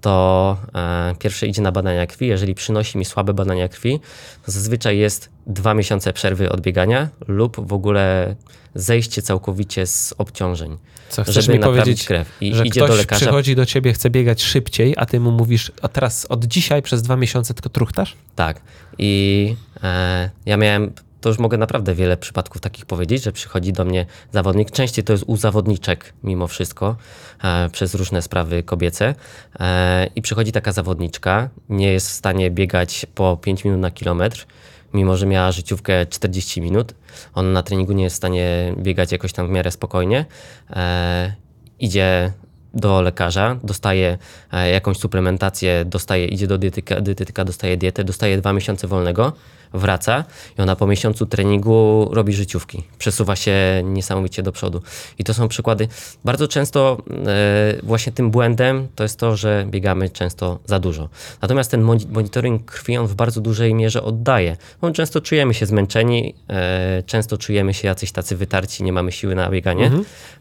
[0.00, 2.26] to e, pierwsze idzie na badania krwi.
[2.26, 4.00] Jeżeli przynosi mi słabe badania krwi,
[4.46, 8.36] to zazwyczaj jest dwa miesiące przerwy od biegania lub w ogóle
[8.74, 10.76] zejście całkowicie z obciążeń,
[11.08, 12.32] Co chcesz żeby mi powiedzieć, krew.
[12.40, 13.20] I że idzie ktoś do lekarza.
[13.26, 17.02] przychodzi do ciebie, chce biegać szybciej, a ty mu mówisz, a teraz od dzisiaj przez
[17.02, 18.16] dwa miesiące tylko truchtasz?
[18.34, 18.60] Tak.
[18.98, 23.84] I e, ja miałem, to już mogę naprawdę wiele przypadków takich powiedzieć, że przychodzi do
[23.84, 24.70] mnie zawodnik.
[24.70, 26.96] Częściej to jest u zawodniczek mimo wszystko,
[27.44, 29.14] e, przez różne sprawy kobiece.
[29.60, 34.46] E, I przychodzi taka zawodniczka, nie jest w stanie biegać po 5 minut na kilometr,
[34.94, 36.94] mimo że miała życiówkę 40 minut.
[37.34, 40.24] On na treningu nie jest w stanie biegać jakoś tam w miarę spokojnie.
[40.70, 41.34] E,
[41.80, 42.32] idzie
[42.74, 44.18] do lekarza, dostaje
[44.52, 49.32] e, jakąś suplementację, dostaje, idzie do dietyka, dietetyka, dostaje dietę, dostaje dwa miesiące wolnego,
[49.72, 50.24] wraca
[50.58, 52.82] i ona po miesiącu treningu robi życiówki.
[52.98, 53.52] Przesuwa się
[53.84, 54.82] niesamowicie do przodu.
[55.18, 55.88] I to są przykłady.
[56.24, 61.08] Bardzo często e, właśnie tym błędem to jest to, że biegamy często za dużo.
[61.42, 64.56] Natomiast ten moni- monitoring krwi on w bardzo dużej mierze oddaje.
[64.80, 69.34] On często czujemy się zmęczeni, e, często czujemy się jacyś tacy wytarci, nie mamy siły
[69.34, 69.90] na bieganie.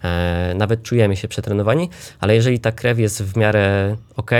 [0.03, 4.31] E, nawet czujemy się przetrenowani, ale jeżeli ta krew jest w miarę ok,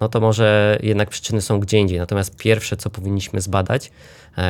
[0.00, 1.98] no to może jednak przyczyny są gdzie indziej.
[1.98, 3.90] Natomiast pierwsze, co powinniśmy zbadać,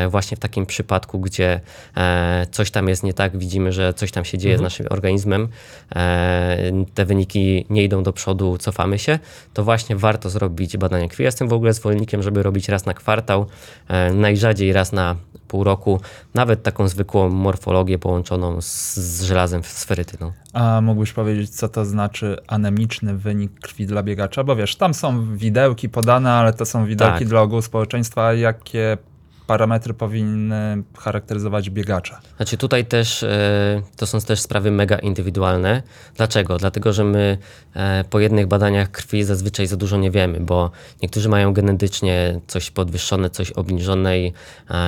[0.09, 1.61] właśnie w takim przypadku, gdzie
[1.97, 5.49] e, coś tam jest nie tak, widzimy, że coś tam się dzieje z naszym organizmem,
[5.97, 6.57] e,
[6.95, 9.19] te wyniki nie idą do przodu, cofamy się,
[9.55, 11.23] to właśnie warto zrobić badanie krwi.
[11.23, 13.47] Ja jestem w ogóle zwolennikiem, żeby robić raz na kwartał,
[13.89, 15.17] e, najrzadziej raz na
[15.49, 16.01] pół roku,
[16.35, 20.33] nawet taką zwykłą morfologię połączoną z, z żelazem, z ferytyną.
[20.53, 24.45] A mógłbyś powiedzieć, co to znaczy anemiczny wynik krwi dla biegacza?
[24.45, 27.29] Bo wiesz, tam są widełki podane, ale to są widełki Tak.
[27.29, 28.35] dla ogółu społeczeństwa.
[28.35, 28.99] Jakie
[29.47, 32.21] parametry powinny charakteryzować biegacza?
[32.37, 35.83] Znaczy tutaj też e, to są też sprawy mega indywidualne.
[36.17, 36.59] Dlaczego?
[36.59, 37.39] Dlatego, że my
[37.75, 40.71] e, po jednych badaniach krwi zazwyczaj za dużo nie wiemy, bo
[41.03, 44.33] niektórzy mają genetycznie coś podwyższone, coś obniżone i,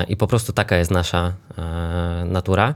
[0.07, 2.73] i po prostu taka jest nasza e, natura.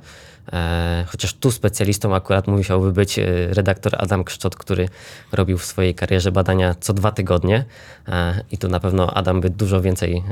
[0.53, 4.89] E, chociaż tu specjalistą akurat musiałby być e, redaktor Adam Kszczot, który
[5.31, 7.65] robił w swojej karierze badania co dwa tygodnie
[8.07, 10.23] e, i tu na pewno Adam by dużo więcej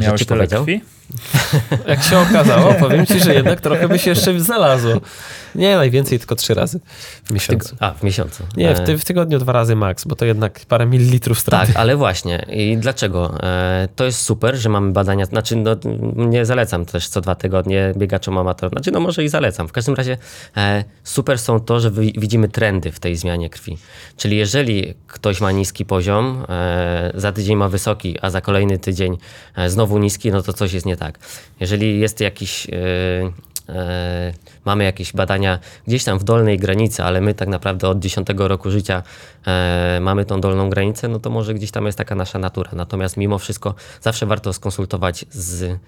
[0.00, 0.64] Miałeś rzeczy powiedział.
[0.64, 0.80] krwi?
[1.86, 5.00] Jak się okazało, powiem ci, że jednak trochę by się jeszcze znalazło.
[5.54, 6.80] Nie, najwięcej tylko trzy razy
[7.24, 7.76] w miesiącu.
[7.80, 8.44] A, w miesiącu.
[8.56, 11.66] Nie, w, ty, w tygodniu dwa razy maks, bo to jednak parę mililitrów straty.
[11.66, 12.46] Tak, ale właśnie.
[12.48, 13.38] I dlaczego?
[13.96, 15.24] To jest super, że mamy badania.
[15.24, 15.76] Znaczy, no,
[16.16, 18.72] nie zalecam też co dwa tygodnie biegaczom amatorom.
[18.72, 19.47] Znaczy, no może i zalecam.
[19.52, 20.16] W każdym razie
[20.56, 23.78] e, super są to, że wi- widzimy trendy w tej zmianie krwi.
[24.16, 29.18] Czyli jeżeli ktoś ma niski poziom, e, za tydzień ma wysoki, a za kolejny tydzień
[29.56, 31.18] e, znowu niski, no to coś jest nie tak.
[31.60, 32.66] Jeżeli jest jakiś.
[32.70, 34.32] E, E,
[34.64, 38.70] mamy jakieś badania gdzieś tam w dolnej granicy, ale my tak naprawdę od 10 roku
[38.70, 39.02] życia
[39.46, 42.70] e, mamy tą dolną granicę, no to może gdzieś tam jest taka nasza natura.
[42.72, 45.78] Natomiast mimo wszystko zawsze warto skonsultować z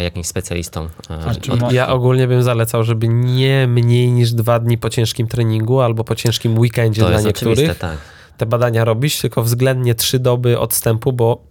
[0.00, 0.88] jakimś specjalistą.
[1.10, 5.80] E, od- Ja ogólnie bym zalecał, żeby nie mniej niż dwa dni po ciężkim treningu
[5.80, 7.96] albo po ciężkim weekendzie to dla jest niektórych tak.
[8.36, 11.42] te badania robić, tylko względnie trzy doby odstępu, bo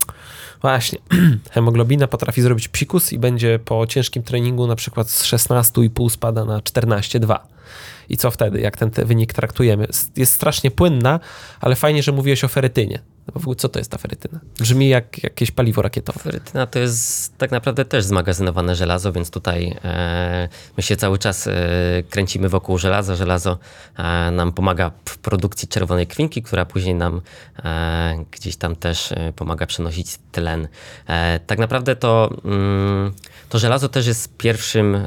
[0.62, 1.00] właśnie
[1.52, 6.60] hemoglobina potrafi zrobić psikus i będzie po ciężkim treningu na przykład z 16,5 spada na
[6.60, 7.39] 14,2.
[8.10, 9.88] I co wtedy, jak ten, wynik traktujemy?
[10.15, 11.20] Jest strasznie płynna,
[11.62, 13.00] ale fajnie, że mówiłeś o ferytynie.
[13.27, 14.39] No w ogóle co to jest ta ferytyna?
[14.60, 16.19] Brzmi jak jakieś paliwo rakietowe.
[16.19, 21.47] Ferytyna to jest tak naprawdę też zmagazynowane żelazo, więc tutaj e, my się cały czas
[21.47, 21.53] e,
[22.10, 23.15] kręcimy wokół żelaza.
[23.15, 23.57] Żelazo
[23.97, 27.21] e, nam pomaga w produkcji czerwonej krwinki, która później nam
[27.63, 30.67] e, gdzieś tam też e, pomaga przenosić tlen.
[31.07, 33.13] E, tak naprawdę to, mm,
[33.51, 35.05] to żelazo też jest pierwszym e,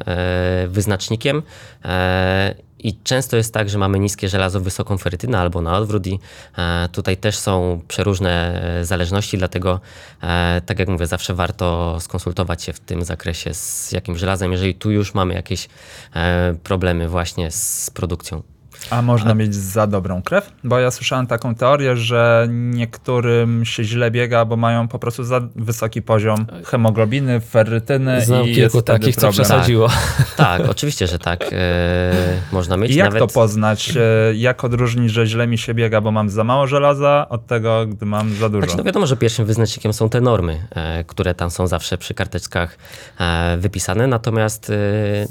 [0.68, 1.42] wyznacznikiem.
[1.85, 6.18] E, i często jest tak, że mamy niskie żelazo, wysoką ferytynę albo na odwrót i
[6.59, 9.80] e, tutaj też są przeróżne e, zależności, dlatego
[10.22, 14.74] e, tak jak mówię, zawsze warto skonsultować się w tym zakresie z jakim żelazem, jeżeli
[14.74, 15.68] tu już mamy jakieś
[16.14, 18.54] e, problemy właśnie z produkcją.
[18.90, 20.53] A można mieć za dobrą krew?
[20.64, 25.40] Bo ja słyszałem taką teorię, że niektórym się źle biega, bo mają po prostu za
[25.57, 29.88] wysoki poziom hemoglobiny, ferrytyny Znam i kilku takich, co przesadziło.
[30.37, 31.44] Tak, oczywiście, że tak.
[31.53, 32.12] E,
[32.53, 33.18] można mieć I jak nawet...
[33.18, 33.92] to poznać?
[33.97, 37.87] E, Jak odróżnić, że źle mi się biega, bo mam za mało żelaza, od tego,
[37.87, 38.66] gdy mam za dużo?
[38.66, 42.14] Znaczy, no wiadomo, że pierwszym wyznacznikiem są te normy, e, które tam są zawsze przy
[42.14, 42.79] karteczkach
[43.59, 44.73] wypisane, natomiast,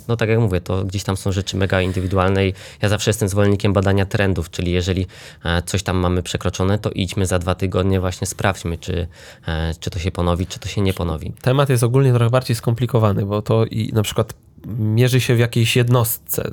[0.07, 3.29] no tak jak mówię, to gdzieś tam są rzeczy mega indywidualne i ja zawsze jestem
[3.29, 3.42] zwolennikiem
[3.73, 5.07] badania trendów, czyli jeżeli
[5.45, 9.07] e, coś tam mamy przekroczone, to idźmy za dwa tygodnie, właśnie sprawdźmy, czy,
[9.47, 11.33] e, czy to się ponowi, czy to się nie ponowi.
[11.41, 14.33] Temat jest ogólnie trochę bardziej skomplikowany, bo to i na przykład
[14.67, 16.51] mierzy się w jakiejś jednostce.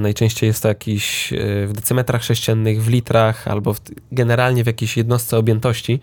[0.00, 3.80] Najczęściej jest to jakiś e, w decymetrach sześciennych, w litrach albo w,
[4.12, 6.00] generalnie w jakiejś jednostce objętości.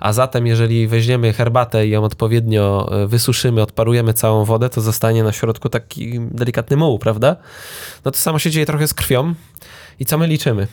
[0.00, 5.22] A zatem, jeżeli weźmiemy herbatę i ją odpowiednio e, wysuszymy, odparujemy całą wodę, to zostanie
[5.22, 7.36] na środku taki delikatny muł, prawda?
[8.04, 9.34] No to samo się dzieje trochę z krwią.
[10.00, 10.66] I co my liczymy?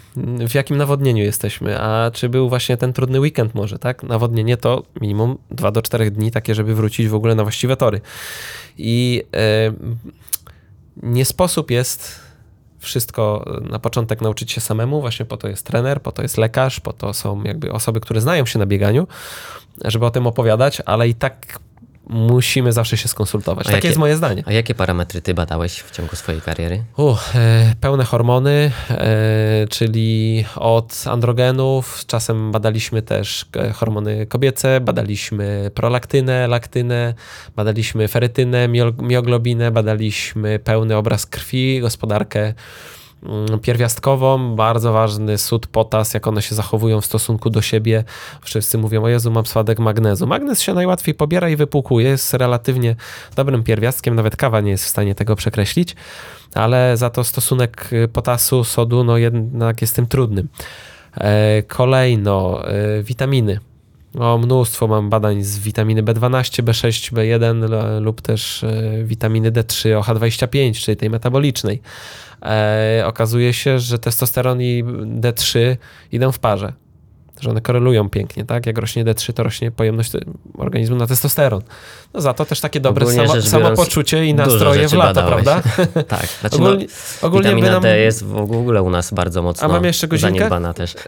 [0.47, 1.81] W jakim nawodnieniu jesteśmy?
[1.81, 4.03] A czy był właśnie ten trudny weekend może, tak?
[4.03, 8.01] Nawodnienie to minimum 2 do 4 dni, takie, żeby wrócić w ogóle na właściwe tory.
[8.77, 9.73] I e,
[11.03, 12.26] nie sposób jest
[12.79, 16.79] wszystko na początek nauczyć się samemu, właśnie po to jest trener, po to jest lekarz,
[16.79, 19.07] po to są jakby osoby, które znają się na bieganiu,
[19.85, 21.59] żeby o tym opowiadać, ale i tak
[22.09, 23.65] musimy zawsze się skonsultować.
[23.65, 24.43] A Takie jakie- jest moje zdanie.
[24.45, 26.83] A jakie parametry ty badałeś w ciągu swojej kariery?
[26.97, 35.71] Uch, e, pełne hormony, e, czyli od androgenów, czasem badaliśmy też e, hormony kobiece, badaliśmy
[35.73, 37.13] prolaktynę, laktynę,
[37.55, 38.67] badaliśmy ferytynę,
[39.01, 42.53] mioglobinę, badaliśmy pełny obraz krwi, gospodarkę
[43.61, 48.03] pierwiastkową, bardzo ważny sód, potas, jak one się zachowują w stosunku do siebie.
[48.41, 50.27] Wszyscy mówią, o Jezu, mam spadek magnezu.
[50.27, 52.95] Magnez się najłatwiej pobiera i wypłukuje, jest relatywnie
[53.35, 55.95] dobrym pierwiastkiem, nawet kawa nie jest w stanie tego przekreślić,
[56.53, 60.47] ale za to stosunek y, potasu, sodu, no jednak jest tym trudnym.
[61.17, 63.59] E, Kolejno, e, witaminy.
[64.19, 69.99] O, mnóstwo mam badań z witaminy B12, B6, B1 l- lub też e, witaminy D3,
[70.01, 71.81] OH25, czyli tej metabolicznej.
[72.41, 74.83] E, okazuje się, że testosteron i
[75.21, 75.77] D3
[76.11, 76.73] idą w parze.
[77.39, 78.65] Że one korelują pięknie, tak?
[78.65, 80.11] Jak rośnie D3, to rośnie pojemność
[80.57, 81.61] organizmu na testosteron.
[82.13, 85.43] No za to też takie dobre samo, samopoczucie i nastroje w lato, badałeś.
[85.43, 85.69] prawda?
[86.17, 86.85] Tak, znaczy Ogólnie,
[87.21, 87.81] no, ogólnie by nam...
[87.81, 90.33] D jest w ogóle u nas bardzo mocno A mamy jeszcze godzinkę?
[90.35, 90.95] zaniedbana też.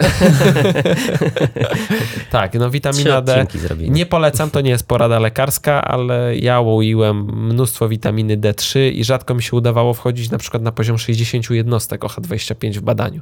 [2.29, 3.45] Tak, no witamina D.
[3.77, 9.33] Nie polecam, to nie jest porada lekarska, ale ja łoiłem mnóstwo witaminy D3 i rzadko
[9.35, 13.21] mi się udawało wchodzić na przykład na poziom 60 jednostek OH25 w badaniu,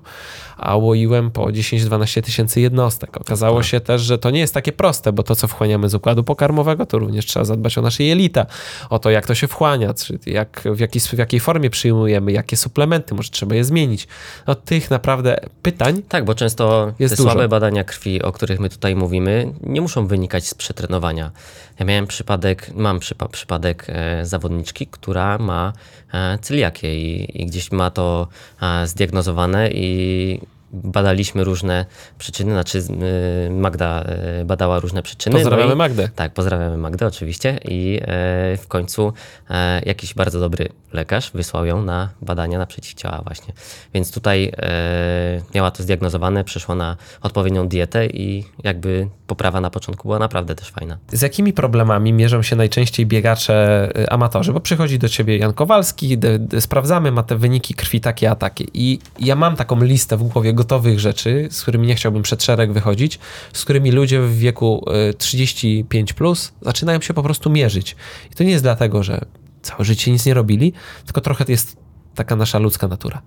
[0.57, 2.96] a łoiłem po 10-12 tysięcy jednostek.
[3.03, 6.23] Okazało się też, że to nie jest takie proste, bo to, co wchłaniamy z układu
[6.23, 8.45] pokarmowego, to również trzeba zadbać o nasze jelita,
[8.89, 12.57] o to, jak to się wchłania, czy jak, w, jaki, w jakiej formie przyjmujemy, jakie
[12.57, 14.07] suplementy, może trzeba je zmienić.
[14.47, 17.29] No tych naprawdę pytań Tak, bo często Jest te dużo.
[17.31, 21.31] słabe badania krwi, o których my tutaj mówimy, nie muszą wynikać z przetrenowania.
[21.79, 25.73] Ja miałem przypadek, mam przypa- przypadek e, zawodniczki, która ma
[26.13, 28.27] e, celiakię i, i gdzieś ma to
[28.61, 30.41] e, zdiagnozowane i
[30.83, 31.85] badaliśmy różne
[32.17, 35.35] przyczyny, znaczy y, Magda e, badała różne przyczyny.
[35.35, 36.09] pozdrawiamy no i, Magdę.
[36.15, 39.13] Tak, pozdrawiamy Magdę oczywiście i e, w końcu
[39.49, 43.53] e, jakiś bardzo dobry lekarz wysłał ją na badania na przeciwciała właśnie.
[43.93, 50.07] Więc tutaj e, miała to zdiagnozowane, przeszła na odpowiednią dietę i jakby poprawa na początku
[50.07, 50.97] była naprawdę też fajna.
[51.11, 54.53] Z jakimi problemami mierzą się najczęściej biegacze y, amatorzy?
[54.53, 58.35] Bo przychodzi do ciebie Jan Kowalski, d- d- sprawdzamy, ma te wyniki krwi takie, a
[58.35, 58.65] takie.
[58.73, 62.73] I ja mam taką listę w głowie gotowych rzeczy, z którymi nie chciałbym przed szereg
[62.73, 63.19] wychodzić,
[63.53, 67.95] z którymi ludzie w wieku y, 35 plus zaczynają się po prostu mierzyć.
[68.31, 69.25] I to nie jest dlatego, że
[69.61, 70.73] całe życie nic nie robili,
[71.05, 71.77] tylko trochę jest
[72.15, 73.21] taka nasza ludzka natura.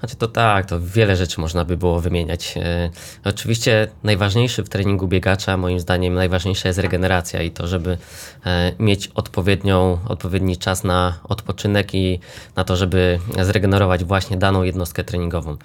[0.00, 2.54] Znaczy to tak, to wiele rzeczy można by było wymieniać.
[2.56, 2.90] E,
[3.24, 7.98] oczywiście najważniejszy w treningu biegacza, moim zdaniem najważniejsza jest regeneracja i to, żeby
[8.46, 12.20] e, mieć odpowiednią, odpowiedni czas na odpoczynek i
[12.56, 15.56] na to, żeby zregenerować właśnie daną jednostkę treningową.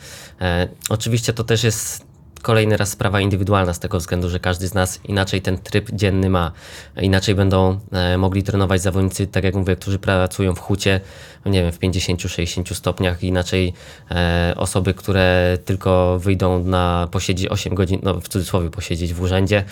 [0.41, 2.12] E, oczywiście to też jest
[2.43, 6.29] kolejny raz sprawa indywidualna z tego względu, że każdy z nas inaczej ten tryb dzienny
[6.29, 6.51] ma.
[7.01, 11.01] Inaczej będą e, mogli trenować zawodnicy, tak jak mówię, którzy pracują w hucie,
[11.45, 13.73] nie wiem, w 50-60 stopniach, inaczej
[14.11, 19.63] e, osoby, które tylko wyjdą na posiedzieć 8 godzin, no w cudzysłowie posiedzieć w urzędzie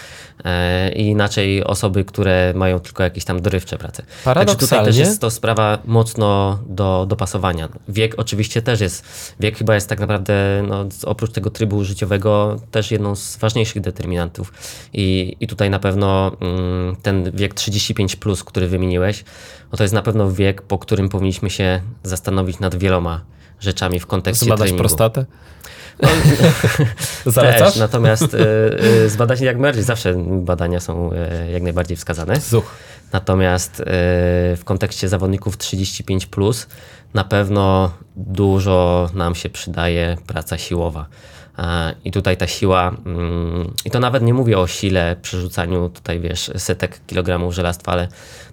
[0.45, 4.03] e, i inaczej osoby, które mają tylko jakieś tam dorywcze prace.
[4.23, 7.69] Także tutaj też jest to sprawa mocno do dopasowania.
[7.87, 9.05] Wiek oczywiście też jest,
[9.39, 14.53] wiek chyba jest tak naprawdę, no, oprócz tego trybu życiowego, też jedną z ważniejszych determinantów.
[14.93, 19.23] I, i tutaj na pewno mm, ten wiek 35, plus, który wymieniłeś,
[19.71, 23.21] no to jest na pewno wiek, po którym powinniśmy się zastanowić nad wieloma
[23.59, 24.79] rzeczami w kontekście Zbadać treningu.
[24.79, 25.25] prostatę?
[26.01, 27.75] Też, Zalecasz?
[27.75, 28.37] natomiast y,
[29.05, 32.39] y, zbadać jak najbardziej, zawsze badania są y, jak najbardziej wskazane.
[32.39, 32.75] Zuch.
[33.13, 33.83] Natomiast y,
[34.57, 36.67] w kontekście zawodników 35 plus
[37.13, 41.05] na pewno dużo nam się przydaje praca siłowa.
[41.57, 46.19] A, I tutaj ta siła, mm, i to nawet nie mówię o sile, przerzucaniu tutaj,
[46.19, 48.07] wiesz, setek kilogramów żelastwa, ale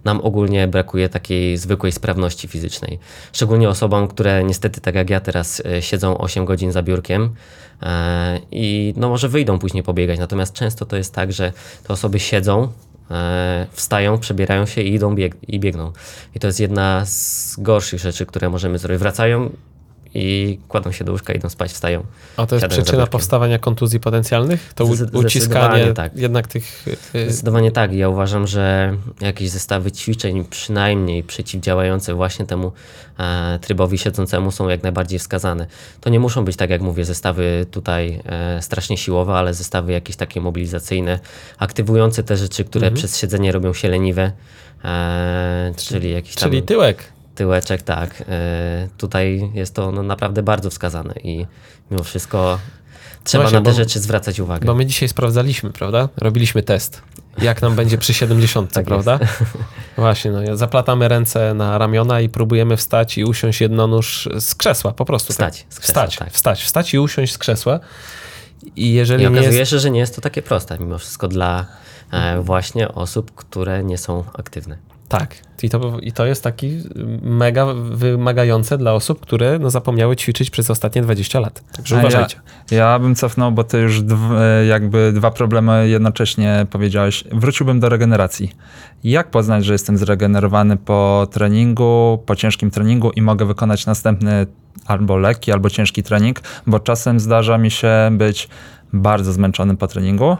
[0.05, 2.99] nam ogólnie brakuje takiej zwykłej sprawności fizycznej.
[3.33, 7.35] Szczególnie osobom, które niestety, tak jak ja teraz, y, siedzą 8 godzin za biurkiem
[7.83, 10.19] e, i no może wyjdą później pobiegać.
[10.19, 11.53] Natomiast często to jest tak, że
[11.87, 12.73] te osoby siedzą,
[13.11, 15.93] e, wstają, przebierają się i idą bieg i biegną.
[16.35, 19.01] I to jest jedna z gorszych rzeczy, które możemy zrobić.
[19.01, 19.51] Wracają
[20.15, 22.05] i kładą się do łóżka, idą spać, wstają.
[22.37, 24.73] A to jest przyczyna powstawania kontuzji potencjalnych?
[24.75, 26.17] To uciskanie tak.
[26.17, 26.89] jednak tych...
[27.15, 27.93] y, Zdecydowanie tak.
[27.93, 32.73] Ja uważam, że jakieś zestawy ćwiczeń, przynajmniej przeciwdziałające właśnie temu
[33.19, 35.67] e, trybowi siedzącemu, są jak najbardziej wskazane.
[36.01, 40.17] To nie muszą być, tak jak mówię, zestawy tutaj e, strasznie siłowe, ale zestawy jakieś
[40.17, 41.19] takie mobilizacyjne,
[41.59, 42.97] aktywujące te rzeczy, które Mhm.
[42.97, 44.33] przez siedzenie robią się leniwe,
[44.85, 47.18] e, czyli jakiś tam Czyli tyłek.
[47.39, 48.25] Tyłeczek, tak.
[48.29, 51.47] E, tutaj jest to no, naprawdę bardzo wskazane i
[51.91, 52.59] mimo wszystko
[53.25, 54.67] trzeba Właśnie, na te bo- rzeczy zwracać uwagę.
[54.67, 56.09] Bo my dzisiaj sprawdzaliśmy, prawda?
[56.17, 57.03] Robiliśmy test.
[57.43, 59.19] Jak nam będzie przy 70, Tak prawda?
[59.97, 65.05] Właśnie, no, zaplatamy ręce na ramiona i próbujemy wstać i usiąść jednonóż z krzesła, po
[65.05, 65.33] prostu.
[65.33, 65.69] Wstać tak.
[65.69, 66.33] krzesła, wstać, tak.
[66.33, 67.81] wstać, wstać i usiąść z krzesła.
[68.77, 69.71] I jeżeli I nie okazuje jest...
[69.71, 71.67] się, że nie jest to takie proste mimo wszystko dla
[72.11, 74.88] e, właśnie osób, które nie są aktywne.
[75.09, 75.35] Tak.
[75.63, 76.83] I to, I to jest taki
[77.23, 81.63] mega wymagające dla osób, które no, zapomniały ćwiczyć przez ostatnie 20 lat.
[81.77, 82.41] Także A uważajcie.
[82.71, 87.25] Ja, ja bym cofnął, bo ty już e, jakby dwa problemy jednocześnie powiedziałeś.
[87.33, 88.53] Wróciłbym do regeneracji.
[89.05, 94.47] Jak poznać, że jestem zregenerowany po treningu, po ciężkim treningu i mogę wykonać następny
[94.87, 98.49] albo lekki, albo ciężki trening, bo czasem zdarza mi się być
[98.93, 100.37] bardzo zmęczonym po treningu,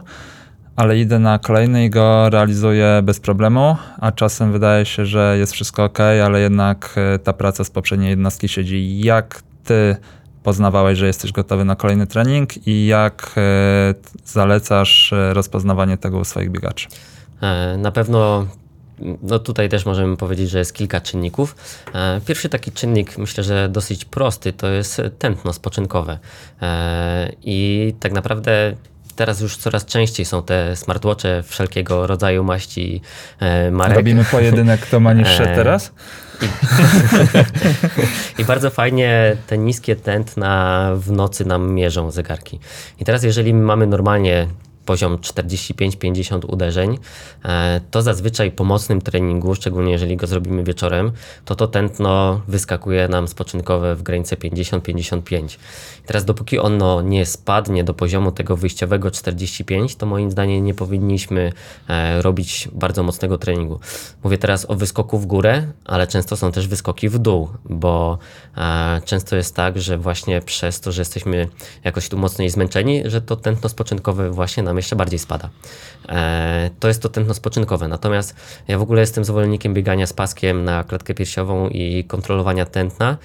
[0.79, 5.53] ale idę na kolejny i go realizuję bez problemu, a czasem wydaje się, że jest
[5.53, 8.99] wszystko ok, ale jednak e, ta praca z poprzedniej jednostki siedzi.
[9.01, 9.95] Jak ty
[10.43, 13.93] poznawałeś, że jesteś gotowy na kolejny trening i jak e,
[14.25, 16.87] zalecasz e, rozpoznawanie tego u swoich biegaczy?
[17.77, 18.47] Na pewno
[19.21, 21.55] no tutaj też możemy powiedzieć, że jest kilka czynników.
[22.25, 26.19] Pierwszy taki czynnik, myślę, że dosyć prosty, to jest tętno spoczynkowe.
[27.43, 28.75] I tak naprawdę
[29.19, 33.01] teraz już coraz częściej są te smartwatche wszelkiego rodzaju maści
[33.39, 33.97] e, marek.
[33.97, 35.91] Robimy pojedynek, kto ma niższe E, teraz?
[38.37, 42.59] I bardzo fajnie te niskie tętna w nocy nam mierzą zegarki.
[42.99, 44.47] I teraz jeżeli my mamy normalnie
[44.89, 46.97] poziom 45-50 uderzeń,
[47.45, 51.11] e, to zazwyczaj po mocnym treningu, szczególnie jeżeli go zrobimy wieczorem,
[51.45, 55.59] to to tętno wyskakuje nam spoczynkowe w granicy 50-55.
[56.03, 60.73] I teraz dopóki ono nie spadnie do poziomu tego wyjściowego 45, to moim zdaniem nie
[60.73, 61.53] powinniśmy
[61.89, 63.79] e, robić bardzo mocnego treningu.
[64.23, 68.17] Mówię teraz o wyskoku w górę, ale często są też wyskoki w dół, bo
[68.57, 71.47] e, często jest tak, że właśnie przez to, że jesteśmy
[71.83, 75.49] jakoś tu mocniej zmęczeni, że to tętno spoczynkowe właśnie nam jeszcze bardziej spada.
[76.09, 77.87] E, to jest to tętno spoczynkowe.
[77.87, 78.35] Natomiast
[78.67, 83.17] ja w ogóle jestem zwolennikiem biegania z paskiem na klatkę piersiową i kontrolowania tętna.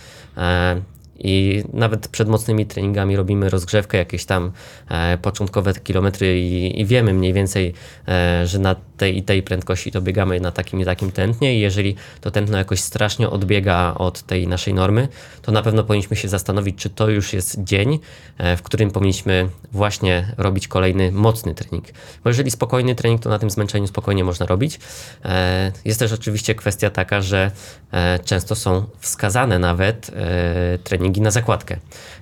[1.24, 4.52] I nawet przed mocnymi treningami robimy rozgrzewkę, jakieś tam
[4.88, 7.74] e, początkowe kilometry i, i wiemy mniej więcej,
[8.08, 11.60] e, że na tej i tej prędkości, to biegamy na takim i takim tętnie i
[11.60, 15.08] jeżeli to tętno jakoś strasznie odbiega od tej naszej normy,
[15.42, 17.98] to na pewno powinniśmy się zastanowić, czy to już jest dzień,
[18.38, 21.84] e, w którym powinniśmy właśnie robić kolejny mocny trening.
[22.24, 24.80] Bo jeżeli spokojny trening, to na tym zmęczeniu spokojnie można robić.
[25.24, 27.50] E, Jest też oczywiście kwestia taka, że
[27.92, 30.78] e, często są wskazane nawet e,
[31.20, 31.76] na zakładkę.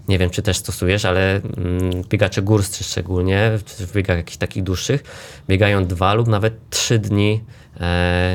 [0.09, 4.63] Nie wiem, czy też stosujesz, ale mm, biegacze górscy szczególnie, czy w biegach jakichś takich
[4.63, 5.03] dłuższych,
[5.49, 7.41] biegają dwa lub nawet trzy dni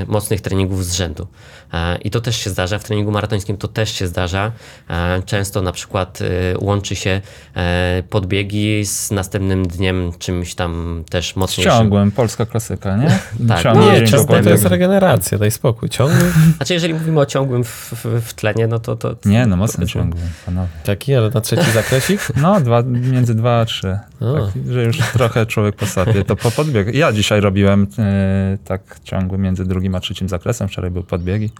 [0.07, 1.27] mocnych treningów z rzędu.
[1.73, 4.51] E, I to też się zdarza, w treningu maratońskim to też się zdarza.
[4.89, 6.25] E, często na przykład e,
[6.59, 7.21] łączy się
[7.55, 11.73] e, podbiegi z następnym dniem czymś tam też mocniejszym.
[11.73, 13.19] Ciągłym, polska klasyka, nie?
[13.47, 13.63] Tak.
[13.63, 15.89] Ciągły Nie, dzień Nie, po ciągły to jest regeneracja, daj spokój.
[15.89, 18.95] Ciągły Znaczy, jeżeli mówimy o ciągłym w, w, w tlenie, no to.
[18.95, 20.67] to Nie, no mocno ciągły, panowie.
[20.83, 22.27] taki, ale na trzeci zakresik?
[22.41, 23.99] No, dwa, między dwa a trzy.
[24.19, 24.33] O.
[24.33, 26.23] Tak, że już trochę człowiek posapie.
[26.23, 26.95] To po podbieg.
[26.95, 28.81] Ja dzisiaj robiłem e, tak
[29.27, 30.67] ciągły między drugim a trzecim zakresem.
[30.67, 31.51] Wczoraj były podbiegi.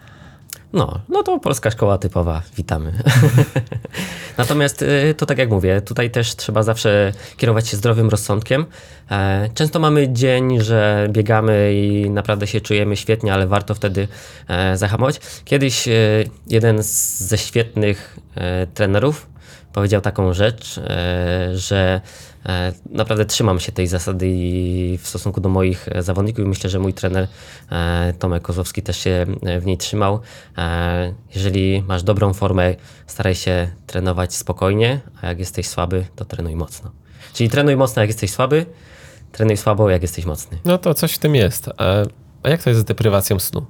[0.74, 2.94] No, no to polska szkoła typowa, witamy.
[4.38, 8.66] Natomiast y, to tak jak mówię, tutaj też trzeba zawsze kierować się zdrowym rozsądkiem.
[9.12, 14.08] E, Często mamy dzień, że biegamy i naprawdę się czujemy świetnie, ale warto wtedy
[14.48, 15.20] e, zahamować.
[15.46, 15.92] Kiedyś e,
[16.48, 18.20] jeden ze świetnych
[18.74, 19.28] trenerów
[19.74, 20.80] powiedział taką rzecz,
[21.54, 22.02] że
[22.90, 26.94] naprawdę trzymam się tej zasady i w stosunku do moich e, zawodników myślę, że mój
[26.94, 27.28] trener
[27.72, 30.20] e, Tomek Kozłowski też się e, w niej trzymał.
[30.58, 32.76] E, Jeżeli masz dobrą formę,
[33.08, 36.92] staraj się trenować spokojnie, a jak jesteś słaby, to trenuj mocno.
[37.34, 38.66] Czyli trenuj mocno, jak jesteś słaby,
[39.32, 40.58] trenuj słabo, jak jesteś mocny.
[40.66, 41.70] No to coś w tym jest.
[41.78, 41.84] A,
[42.44, 43.66] a jak to jest z deprywacją snu?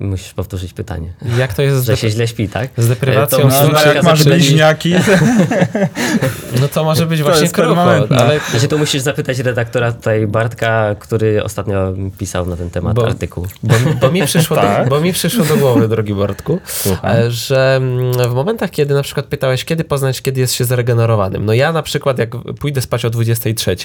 [0.00, 1.12] Musisz powtórzyć pytanie.
[1.38, 2.70] Jak to jest Że się źle śpi, tak?
[2.76, 3.68] z deprywacją E, No, to snu?
[3.68, 4.94] musisz no jak masz bliźniaki,
[6.60, 8.16] No to może być To właśnie krucho, permanentne.
[8.18, 13.06] ale Znaczy, to musisz zapytać redaktora tutaj Bartka, który ostatnio pisał na ten temat Bo-
[13.06, 13.46] artykuł.
[13.62, 14.84] Bo, bo, mi przyszło Tak.
[14.84, 17.10] do, bo mi przyszło do głowy, drogi Bartku, Słucham.
[17.16, 21.44] e, że mm, w momentach, kiedy na przykład pytałeś, kiedy poznać, kiedy jest się zregenerowanym.
[21.44, 23.76] No ja na przykład, jak pójdę spać o 23,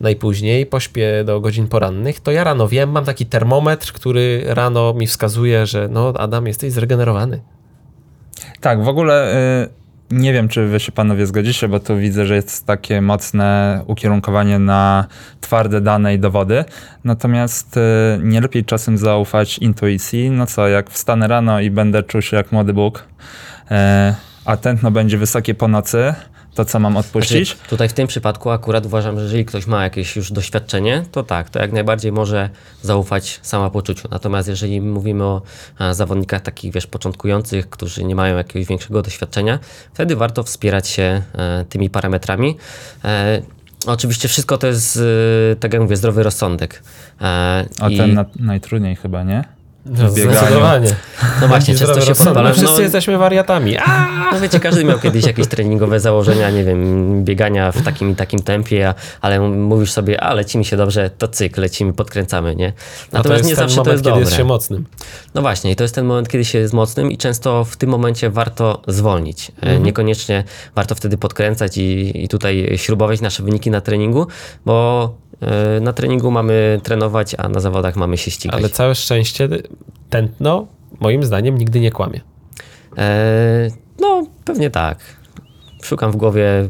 [0.00, 5.01] najpóźniej, pośpię do godzin porannych, to ja rano wiem, mam taki termometr, który rano mi
[5.06, 7.40] wskazuje, że no Adam, jesteś zregenerowany.
[8.60, 9.68] Tak, w ogóle y,
[10.12, 14.58] nie wiem, czy wy się panowie zgodzicie, bo tu widzę, że jest takie mocne ukierunkowanie
[14.58, 15.06] na
[15.40, 16.64] twarde dane i dowody.
[17.04, 17.80] Natomiast y,
[18.22, 20.30] nie lepiej czasem zaufać intuicji.
[20.30, 23.74] No co, jak wstanę rano i będę czuł się jak młody Bóg, y,
[24.44, 26.14] a tętno będzie wysokie po nocy,
[26.54, 27.48] to co mam odpuścić?
[27.48, 31.22] Znaczy, tutaj w tym przypadku akurat uważam, że jeżeli ktoś ma jakieś już doświadczenie, to
[31.22, 32.50] tak, to jak najbardziej może
[32.82, 34.08] zaufać samopoczuciu.
[34.10, 35.42] Natomiast jeżeli mówimy o
[35.80, 39.58] e, zawodnikach takich, wiesz, początkujących, którzy nie mają jakiegoś większego doświadczenia,
[39.94, 42.56] wtedy warto wspierać się e, tymi parametrami.
[43.04, 43.42] E,
[43.86, 44.96] Oczywiście wszystko to jest,
[45.52, 46.82] e, tak jak mówię, zdrowy rozsądek.
[47.20, 49.44] E, O i- ten na, najtrudniej chyba, nie?
[49.86, 50.94] No, zdecydowanie.
[51.40, 52.42] No właśnie, często się powtarza.
[52.42, 53.78] My wszyscy jesteśmy wariatami.
[53.78, 54.08] A!
[54.32, 58.42] No wiecie, każdy miał kiedyś jakieś treningowe założenia, nie wiem, biegania w takim i takim
[58.42, 62.72] tempie, ale mówisz sobie, a leci mi się dobrze, to cyk, lecimy, podkręcamy, nie?
[63.12, 64.24] Natomiast jest nie zawsze moment, to jest kiedy dobre.
[64.24, 64.86] jest się mocnym.
[65.34, 67.90] No właśnie, i to jest ten moment, kiedy się jest mocnym i często w tym
[67.90, 69.52] momencie warto zwolnić.
[69.60, 74.26] E, Niekoniecznie warto wtedy podkręcać i, i tutaj śrubować nasze wyniki na treningu,
[74.66, 75.14] bo
[75.80, 78.58] na treningu mamy trenować, a na zawodach mamy się ścigać.
[78.58, 79.48] Ale całe szczęście
[80.10, 80.66] tętno,
[81.00, 82.20] moim zdaniem, nigdy nie kłamie.
[82.98, 83.68] E,
[84.00, 84.98] no, pewnie tak.
[85.82, 86.68] Szukam w głowie,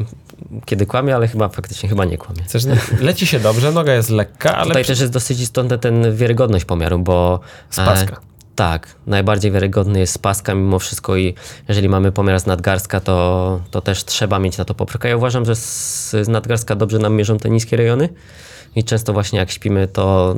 [0.65, 2.43] kiedy kłamie, ale chyba faktycznie chyba nie kłamie.
[2.43, 2.63] Chcesz,
[3.01, 6.65] leci się dobrze, noga jest lekka, ale Tutaj przy- też jest dosyć istotny ten wiarygodność
[6.65, 7.41] pomiaru, bo...
[7.71, 8.17] Spaska.
[8.17, 11.35] E, tak, najbardziej wiarygodny jest spaska mimo wszystko i
[11.69, 15.09] jeżeli mamy pomiar z nadgarstka, to, to też trzeba mieć na to poprawkę.
[15.09, 18.09] Ja uważam, że z, z nadgarstka dobrze nam mierzą te niskie rejony
[18.77, 20.37] i często właśnie jak śpimy, to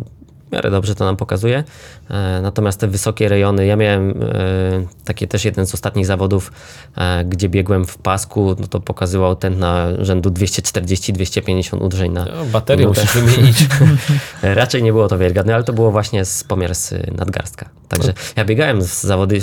[0.48, 1.64] w miarę dobrze to nam pokazuje.
[2.10, 4.14] E, natomiast te wysokie rejony, ja miałem e,
[5.04, 6.52] takie też jeden z ostatnich zawodów,
[6.96, 12.44] e, gdzie biegłem w pasku, no to pokazywał ten na rzędu 240-250 uderzeń na, no,
[12.44, 13.00] baterię minutę.
[13.00, 13.56] musisz wymienić.
[14.42, 17.68] Raczej nie było to wiarygodne, ale to było właśnie z pomiar z nadgarstka.
[17.94, 19.40] Także ja biegałem z zawody,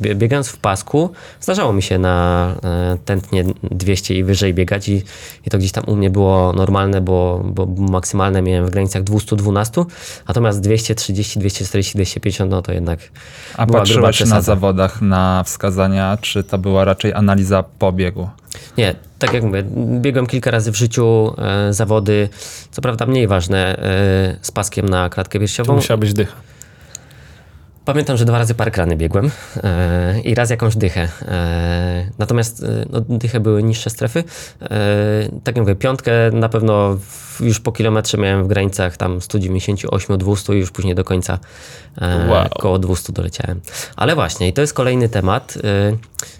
[0.00, 5.02] biegając w pasku, zdarzało mi się na e, tętnie 200 i wyżej biegać i,
[5.46, 9.84] i to gdzieś tam u mnie było normalne, bo, bo maksymalne miałem w granicach 212,
[10.28, 12.98] natomiast 230, 240, 250, no to jednak
[13.56, 18.28] A była patrzyłeś na zawodach na wskazania, czy to była raczej analiza pobiegu?
[18.78, 19.64] Nie, tak jak mówię,
[20.00, 22.28] biegłem kilka razy w życiu e, zawody,
[22.70, 25.74] co prawda mniej ważne, e, z paskiem na klatkę To piersiową.
[25.74, 26.36] musiała być dycha.
[27.86, 29.30] Pamiętam, że dwa razy parkrany biegłem
[29.64, 31.08] e, i raz jakąś dychę.
[31.22, 34.24] E, natomiast e, no, dychę były niższe strefy.
[34.62, 34.68] E,
[35.44, 40.54] tak jak mówię, piątkę na pewno w, już po kilometrze miałem w granicach tam 198-200
[40.54, 41.38] i już później do końca
[42.28, 42.48] Wow.
[42.60, 43.60] koło 200 doleciałem.
[43.96, 45.96] Ale właśnie, i to jest kolejny temat, e,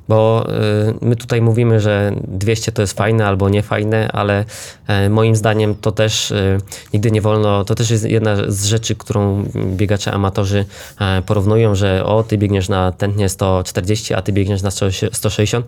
[0.09, 4.45] bo e, my tutaj mówimy, że 200 to jest fajne albo nie fajne, ale
[4.87, 6.59] e, moim zdaniem to też e,
[6.93, 10.65] nigdy nie wolno, to też jest jedna z rzeczy, którą biegacze amatorzy
[11.01, 14.71] e, porównują, że o, ty biegniesz na tętnie 140, a ty biegniesz na
[15.13, 15.67] 160.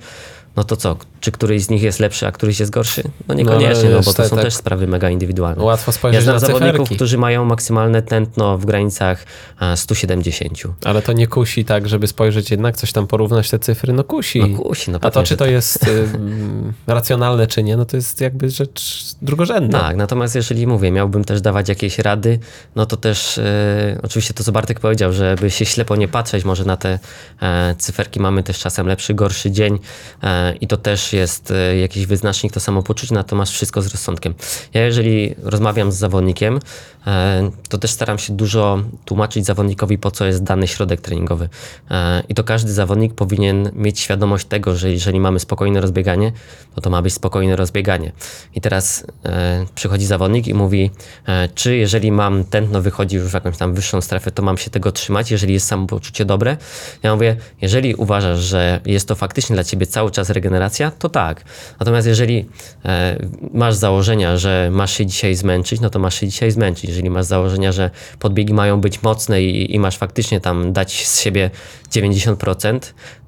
[0.59, 3.03] No to co, czy któryś z nich jest lepszy, a któryś jest gorszy?
[3.29, 4.45] No niekoniecznie, no, bo to niestety są tak.
[4.45, 5.63] też sprawy mega indywidualne.
[5.63, 6.97] Łatwo Ja spojrzeć znam na zawodników, cyferki.
[6.97, 9.25] którzy mają maksymalne tętno w granicach
[9.61, 10.59] e, 170.
[10.85, 14.41] Ale to nie kusi tak, żeby spojrzeć jednak, coś tam porównać te cyfry, no kusi.
[14.41, 17.97] No kusi, no A to czy to jest y, mm, racjonalne, czy nie, no to
[17.97, 19.81] jest jakby rzecz drugorzędna.
[19.81, 22.39] Tak, natomiast jeżeli mówię, miałbym też dawać jakieś rady,
[22.77, 26.65] no to też e, oczywiście to, co Bartek powiedział, żeby się ślepo nie patrzeć może
[26.65, 26.99] na te
[27.43, 29.79] e, cyferki, mamy też czasem lepszy, gorszy dzień
[30.23, 34.35] e, i to też jest e, jakiś wyznacznik, to samopoczucie, natomiast wszystko z rozsądkiem.
[34.75, 36.61] Ja jeżeli rozmawiam z zawodnikiem,
[37.07, 41.49] e, to też staram się dużo tłumaczyć zawodnikowi, po co jest dany środek treningowy.
[41.91, 46.33] E, I to każdy zawodnik powinien mieć świadomość tego, że jeżeli mamy spokojne rozbieganie,
[46.75, 48.13] to to ma być spokojne rozbieganie.
[48.55, 49.07] I teraz
[49.75, 50.91] przychodzi zawodnik i mówi,
[51.55, 54.93] czy jeżeli mam tętno wychodzi już w jakąś tam wyższą strefę, to mam się tego
[54.93, 56.57] trzymać, jeżeli jest samopoczucie dobre.
[57.03, 61.45] Ja mówię, jeżeli uważasz, że jest to faktycznie dla ciebie cały czas regeneracja, to tak.
[61.81, 62.47] Natomiast jeżeli
[62.85, 63.19] e,
[63.55, 66.85] masz założenia, że masz się dzisiaj zmęczyć, no to masz się dzisiaj zmęczyć.
[66.85, 71.21] Jeżeli masz założenia, że podbiegi mają być mocne i, i masz faktycznie tam dać z
[71.21, 71.51] siebie
[71.91, 72.79] 90%,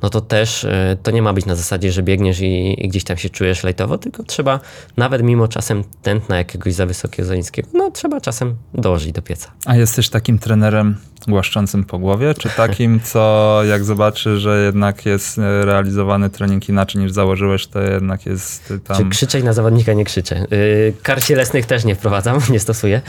[0.02, 3.04] no to też e, to nie ma być na zasadzie, że biegniesz i, i gdzieś
[3.04, 4.60] tam się czujesz lejtowo, tylko trzeba
[4.96, 9.50] nawet mimo czasem tętna jakiegoś za wysokiego, za niskiego, no trzeba czasem dołożyć do pieca.
[9.66, 10.96] A jesteś takim trenerem
[11.28, 16.89] głaszczącym po głowie, czy takim, co jak zobaczy, że jednak jest e, realizowany trening inaczej
[16.94, 19.10] niż założyłeś, to jednak jest Czy tam...
[19.10, 20.46] krzyczeć na zawodnika nie krzyczę.
[20.50, 23.00] Yy, kar cielesnych też nie wprowadzam, nie stosuję.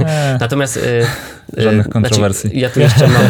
[0.00, 0.38] Nie.
[0.40, 0.76] Natomiast.
[0.76, 2.50] Yy, Żadnych yy, kontrowersji.
[2.50, 3.22] Znaczy, ja tu jeszcze mam.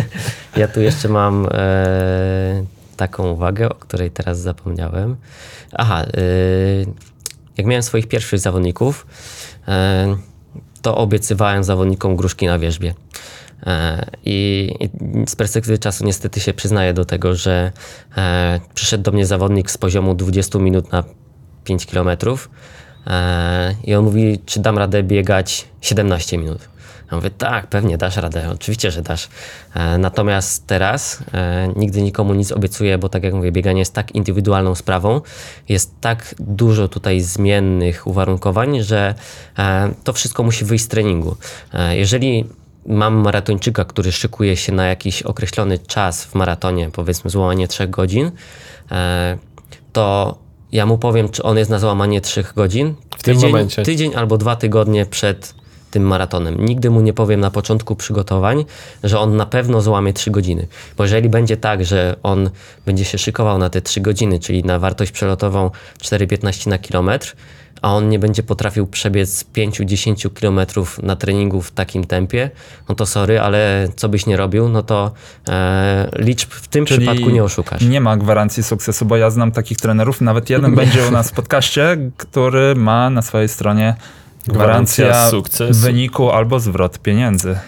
[0.56, 2.64] ja tu jeszcze mam e,
[2.96, 5.16] taką uwagę, o której teraz zapomniałem.
[5.72, 6.86] Aha, yy,
[7.56, 9.06] jak miałem swoich pierwszych zawodników,
[9.68, 10.16] e,
[10.82, 12.94] to obiecywałem zawodnikom gruszki na wierzbie.
[13.66, 14.70] E, I,
[15.26, 17.72] z perspektywy czasu niestety się przyznaję do tego, że
[18.16, 21.04] e, przyszedł do mnie zawodnik z poziomu 20 minut na
[21.64, 22.50] 5 kilometrów
[23.06, 26.68] e, i on mówi, czy dam radę biegać 17 minut.
[27.10, 29.28] Ja mówię, tak, pewnie dasz radę, oczywiście, że dasz.
[29.98, 31.22] Natomiast teraz
[31.76, 35.20] nigdy nikomu nic obiecuję, bo tak jak mówię, bieganie jest tak indywidualną sprawą,
[35.68, 39.14] jest tak dużo tutaj zmiennych uwarunkowań, że
[40.04, 41.36] to wszystko musi wyjść z treningu.
[41.90, 42.44] Jeżeli
[42.88, 48.30] mam maratończyka, który szykuje się na jakiś określony czas w maratonie, powiedzmy złamanie 3 godzin,
[48.90, 49.38] e,
[49.92, 50.38] to
[50.72, 53.82] ja mu powiem, czy on jest na złamanie 3 godzin W tym tydzień, momencie.
[53.82, 55.54] tydzień albo dwa tygodnie przed
[55.90, 56.64] tym maratonem.
[56.64, 58.64] Nigdy mu nie powiem na początku przygotowań,
[59.04, 60.66] że on na pewno złamie 3 godziny.
[60.96, 62.50] Bo jeżeli będzie tak, że on
[62.86, 65.70] będzie się szykował na te 3 godziny, czyli na wartość przelotową
[66.02, 67.36] 4,15 na kilometr,
[67.82, 72.50] a on nie będzie potrafił przebiec 5-10 kilometrów na treningu w takim tempie,
[72.88, 75.12] no to sorry, ale co byś nie robił, no to
[75.48, 77.82] e, liczb w tym Czyli przypadku nie oszukasz.
[77.82, 81.32] Nie ma gwarancji sukcesu, bo ja znam takich trenerów, nawet jeden będzie u nas w
[81.32, 83.94] podcaście, który ma na swojej stronie
[84.48, 85.80] gwarancja, Gwarancja sukcesu.
[85.80, 87.58] wyniku albo zwrot pieniędzy.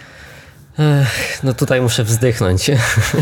[0.79, 2.71] Ech, no tutaj muszę wzdychnąć.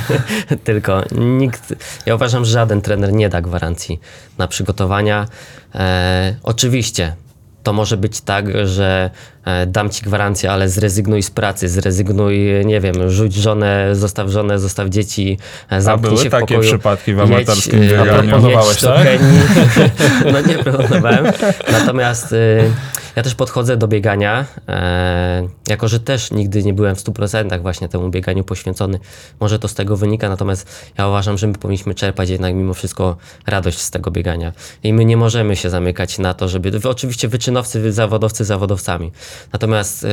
[0.65, 1.75] Tylko nikt,
[2.07, 4.01] ja uważam, że żaden trener nie da gwarancji
[4.39, 5.27] na przygotowania.
[5.75, 7.15] E, oczywiście
[7.63, 9.11] to może być tak, że
[9.45, 14.59] e, dam ci gwarancję, ale zrezygnuj z pracy, zrezygnuj, nie wiem, rzuć żonę, zostaw żonę,
[14.59, 15.39] zostaw dzieci,
[15.71, 16.61] e, zamknij były się w takie pokoju.
[16.69, 18.31] przypadki w amatorskim e, bieganiu?
[18.31, 19.05] Proponowałeś, jedź do tak?
[19.05, 19.41] Kenii.
[20.33, 21.25] No nie proponowałem.
[21.81, 22.71] Natomiast y,
[23.19, 27.89] ja też podchodzę do biegania, e, jako że też nigdy nie byłem w 100% właśnie
[27.89, 28.99] temu bieganiu poświęcony.
[29.41, 33.17] Może to z tego wynika, natomiast ja uważam, że my powinniśmy czerpać jednak mimo wszystko
[33.47, 34.53] radość z tego biegania.
[34.83, 36.89] I my nie możemy się zamykać na to, żeby...
[36.89, 39.13] Oczywiście wyczynowcy, wy- zawodowcy zawodowcami.
[39.53, 40.09] Natomiast y,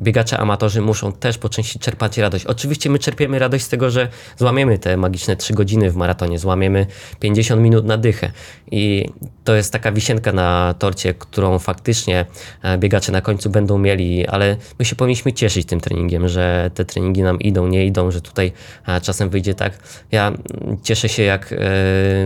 [0.00, 2.46] biegacze amatorzy muszą też po części czerpać radość.
[2.46, 6.86] Oczywiście my czerpiemy radość z tego, że złamiemy te magiczne 3 godziny w maratonie, złamiemy
[7.20, 8.30] 50 minut na dychę.
[8.70, 9.08] I
[9.44, 12.26] to jest taka wisienka na torcie, którą faktycznie e,
[12.78, 17.22] biegacze na końcu będą mieli, ale my się powinniśmy cieszyć tym treningiem, że te treningi
[17.22, 18.52] nam idą, nie idą, że tutaj
[18.86, 19.78] e, czasem wyjdzie tak.
[20.12, 21.56] Ja mm, cieszę się, jak e,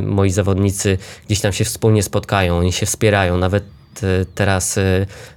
[0.02, 3.79] moi zawodnicy gdzieś tam się wspólnie spotkają, oni się wspierają, nawet e,
[4.34, 4.78] teraz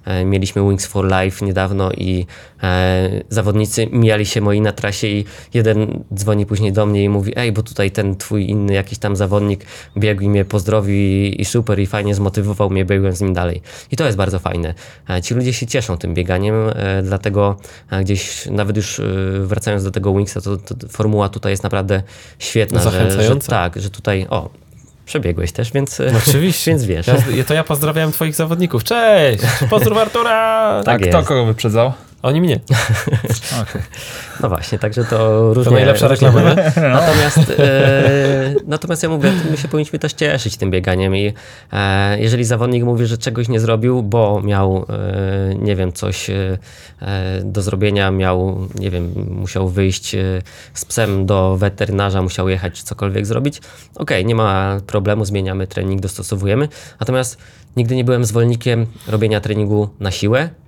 [0.05, 2.25] e, mieliśmy Wings for Life niedawno i
[2.63, 7.33] e, zawodnicy mijali się moi na trasie i jeden dzwoni później do mnie i mówi,
[7.35, 9.65] ej, bo tutaj ten twój inny jakiś tam zawodnik
[9.97, 13.61] biegł i mnie pozdrowił i, i super i fajnie zmotywował mnie, biegłem z nim dalej.
[13.91, 14.73] I to jest bardzo fajne.
[15.09, 16.55] E, Ci ludzie się cieszą tym bieganiem,
[17.03, 17.57] dlatego
[18.01, 19.01] gdzieś nawet już
[19.39, 22.03] wracając do tego Wingsa, to, to formuła tutaj jest naprawdę
[22.39, 22.79] świetna.
[22.79, 23.51] Że, że, Zachęcająca.
[23.51, 24.49] tak, że tutaj, o,
[25.05, 26.71] przebiegłeś też, więc, e, Oczywiście.
[26.71, 27.07] więc wiesz.
[27.07, 28.83] Ja, to ja pozdrawiam twoich zawodników.
[28.83, 29.43] Cześć!
[29.69, 30.35] Pozdrów Artura!
[30.79, 31.27] A Tak kto jest.
[31.27, 31.93] kogo wyprzedzał?
[32.23, 32.59] Oni mnie.
[34.41, 35.71] No właśnie, także to różnie.
[35.71, 36.55] To najlepsza reklama, nie?
[36.75, 41.33] Natomiast, e, natomiast ja mówię, my się powinniśmy też cieszyć tym bieganiem i
[41.73, 46.57] e, jeżeli zawodnik mówi, że czegoś nie zrobił, bo miał, e, nie wiem, coś e,
[47.43, 50.41] do zrobienia, miał, nie wiem, musiał wyjść e,
[50.73, 53.61] z psem do weterynarza, musiał jechać czy cokolwiek zrobić,
[53.95, 56.67] okej, nie ma problemu, zmieniamy trening, dostosowujemy.
[56.99, 57.37] Natomiast
[57.77, 60.62] nigdy nie byłem zwolennikiem robienia treningu na siłę, E,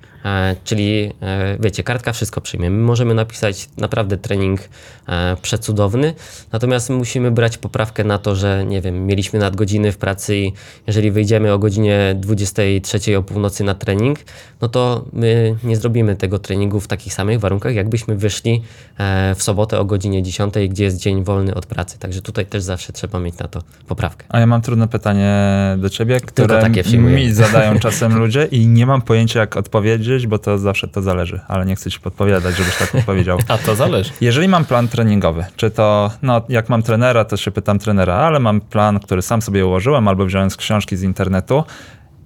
[0.64, 2.70] czyli e, wiecie, kartka wszystko przyjmie.
[2.70, 4.60] My możemy napisać naprawdę trening
[5.08, 6.14] e, przecudowny,
[6.52, 10.54] natomiast musimy brać poprawkę na to, że nie wiem, mieliśmy nadgodziny w pracy i
[10.88, 14.20] jeżeli wyjdziemy o godzinie 23 o północy na trening,
[14.62, 18.64] no to my nie zrobimy tego treningu w takich samych warunkach, jakbyśmy wyszli
[18.98, 22.00] e, w sobotę o godzinie 10, gdzie jest dzień wolny od pracy.
[22.00, 24.26] Także tutaj też zawsze trzeba mieć na to poprawkę.
[24.30, 25.36] A ja mam trudne pytanie
[25.78, 30.58] do ciebie, które mi zadają czasem ludzie i nie mam pojęcia jak odpowiedzieć, bo to
[30.58, 33.40] zawsze to zależy, ale nie chcę ci podpowiadać, żebyś tak odpowiedział.
[33.48, 34.12] A to zależy.
[34.22, 38.40] Jeżeli mam plan treningowy, czy to, no jak mam trenera, to się pytam trenera, ale
[38.40, 41.64] mam plan, który sam sobie ułożyłem albo wziąłem z książki z internetu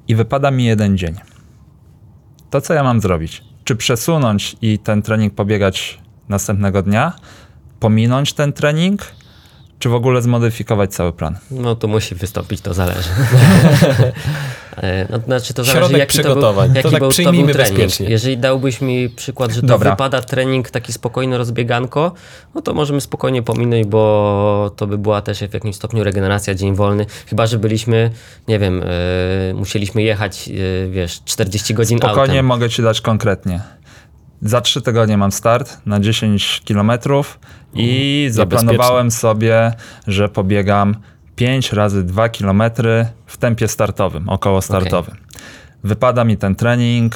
[0.07, 1.15] i wypada mi jeden dzień.
[2.49, 3.43] To co ja mam zrobić?
[3.63, 7.13] Czy przesunąć i ten trening pobiegać następnego dnia?
[7.79, 9.01] Pominąć ten trening?
[9.79, 11.37] Czy w ogóle zmodyfikować cały plan?
[11.51, 13.09] No to musi wystąpić, to zależy.
[14.77, 16.67] E, no, znaczy to zależy, Środek jaki przygotowań.
[16.67, 17.75] To był, To jaki tak był, to przyjmijmy był trening.
[17.77, 18.09] bezpiecznie.
[18.09, 19.91] Jeżeli dałbyś mi przykład, że to Dobra.
[19.91, 22.11] wypada trening taki spokojny rozbieganko,
[22.55, 26.75] no to możemy spokojnie pominąć, bo to by była też w jakimś stopniu regeneracja, dzień
[26.75, 27.05] wolny.
[27.27, 28.11] Chyba, że byliśmy,
[28.47, 30.49] nie wiem, e, musieliśmy jechać,
[30.85, 32.45] e, wiesz, 40 godzin Spokojnie autem.
[32.45, 33.61] mogę ci dać konkretnie.
[34.41, 37.39] Za trzy tygodnie mam start na 10 kilometrów
[37.73, 39.71] i zaplanowałem sobie,
[40.07, 40.95] że pobiegam
[41.35, 45.15] 5 razy 2 kilometry w tempie startowym, około startowym.
[45.83, 47.15] Wypada mi ten trening,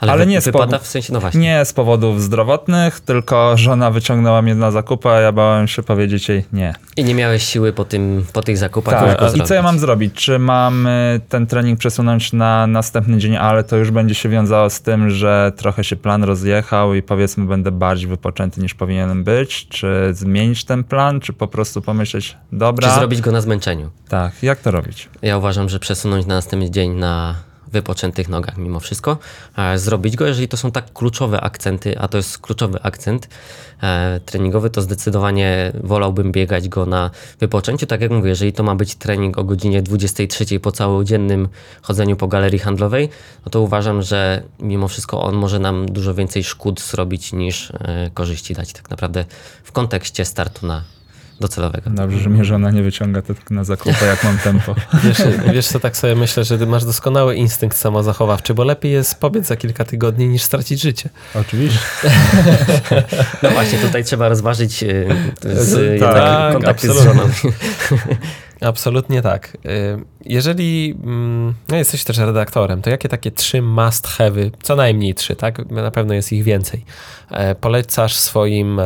[0.00, 1.40] ale, wy- nie, z wypada w sensie, no właśnie.
[1.40, 6.28] nie z powodów zdrowotnych, tylko żona wyciągnęła mnie na zakupy, a ja bałem się powiedzieć
[6.28, 6.74] jej nie.
[6.96, 9.18] I nie miałeś siły po, tym, po tych zakupach.
[9.18, 10.14] Tak, i co ja mam zrobić?
[10.14, 14.70] Czy mam y, ten trening przesunąć na następny dzień, ale to już będzie się wiązało
[14.70, 19.68] z tym, że trochę się plan rozjechał i powiedzmy będę bardziej wypoczęty niż powinienem być?
[19.68, 23.90] Czy zmienić ten plan, czy po prostu pomyśleć, dobra, Czy zrobić go na zmęczeniu?
[24.08, 25.08] tak, jak to robić?
[25.22, 27.34] Ja uważam, że przesunąć na następny dzień na
[27.74, 29.18] wypoczętych nogach mimo wszystko,
[29.56, 33.28] e, zrobić go, jeżeli to są tak kluczowe akcenty, a to jest kluczowy akcent
[33.82, 37.10] e, treningowy, to zdecydowanie wolałbym biegać go na
[37.40, 37.86] wypoczęciu.
[37.86, 41.48] Tak jak mówię, jeżeli to ma być trening o godzinie 23 po całodziennym
[41.82, 43.08] chodzeniu po galerii handlowej,
[43.46, 48.10] no to uważam, że mimo wszystko on może nam dużo więcej szkód zrobić niż e,
[48.14, 49.24] korzyści dać tak naprawdę
[49.64, 50.82] w kontekście startu na
[51.40, 51.90] docelowego.
[51.90, 54.74] Dobrze, że mnie żona nie wyciąga tylko na zakupy, jak mam tempo.
[55.04, 55.18] Wiesz,
[55.52, 59.46] wiesz co, tak sobie myślę, że ty masz doskonały instynkt samozachowawczy, bo lepiej jest pobiec
[59.46, 61.08] za kilka tygodni niż stracić życie.
[61.34, 61.78] Oczywiście.
[63.42, 64.86] No właśnie, tutaj trzeba rozważyć e,
[65.42, 67.22] z, Tak, kontakty z absolutnie.
[67.22, 67.32] żoną.
[68.64, 69.56] Absolutnie tak.
[69.66, 75.14] Y, Jeżeli mm, no jesteś też redaktorem, to jakie takie trzy must have'y, co najmniej
[75.14, 75.70] trzy, tak?
[75.70, 76.84] Na pewno jest ich więcej.
[77.30, 78.80] E, Polecasz swoim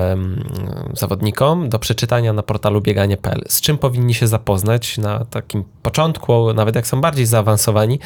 [0.93, 3.45] zawodnikom do przeczytania na portalu bieganie.pl.
[3.49, 7.99] Z czym powinni się zapoznać na takim początku, nawet jak są bardziej zaawansowani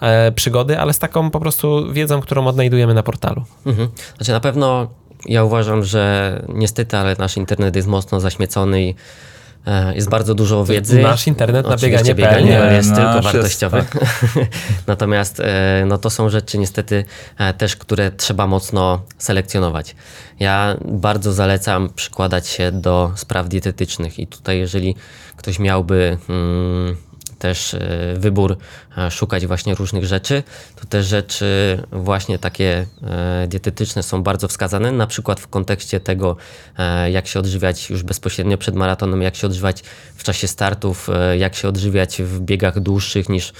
[0.00, 3.44] e, przygody, ale z taką po prostu wiedzą, którą odnajdujemy na portalu.
[3.66, 3.88] Mhm.
[4.16, 4.88] Znaczy na pewno
[5.26, 8.94] ja uważam, że niestety, ale nasz internet jest mocno zaśmiecony i
[9.94, 11.02] jest bardzo dużo wiedzy.
[11.02, 12.76] Nasz internet na bieganie.pl, bieganie nie?
[12.76, 13.84] jest Nasz tylko jest, wartościowy.
[14.86, 17.04] Natomiast e, no to są rzeczy niestety
[17.38, 19.96] e, też, które trzeba mocno selekcjonować.
[20.40, 24.96] Ja bardzo zalecam przykładać się do spraw dietetycznych i tutaj jeżeli
[25.36, 26.96] ktoś miałby mm,
[27.44, 27.78] też e,
[28.16, 28.56] wybór
[28.98, 30.42] e, szukać właśnie różnych rzeczy,
[30.76, 36.36] to te rzeczy właśnie takie e, dietetyczne są bardzo wskazane, na przykład w kontekście tego,
[37.10, 39.82] jak się odżywiać już bezpośrednio przed maratonem, jak się odżywiać
[40.14, 43.52] w czasie startów, jak się odżywiać w biegach dłuższych niż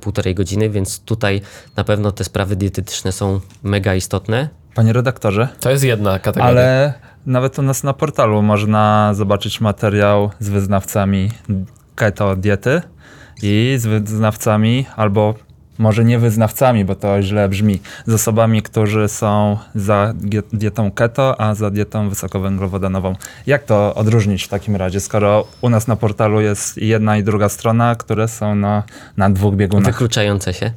[0.00, 1.40] półtorej godziny, więc tutaj
[1.76, 4.48] na pewno te sprawy dietetyczne są mega istotne.
[4.74, 6.50] Panie redaktorze, To jest jedna kategoria.
[6.50, 6.94] ale
[7.26, 11.30] nawet u nas na portalu można zobaczyć materiał z wyznawcami
[11.94, 12.82] keto diety
[13.42, 15.34] i z wyznawcami albo
[15.78, 20.14] może nie wyznawcami, bo to źle brzmi, z osobami, którzy są za
[20.52, 23.16] dietą keto, a za dietą wysokowęglowodanową.
[23.46, 27.48] Jak to odróżnić w takim razie, skoro u nas na portalu jest jedna i druga
[27.48, 28.82] strona, które są na,
[29.16, 29.92] na dwóch biegunach?
[29.92, 30.72] Wykluczające się.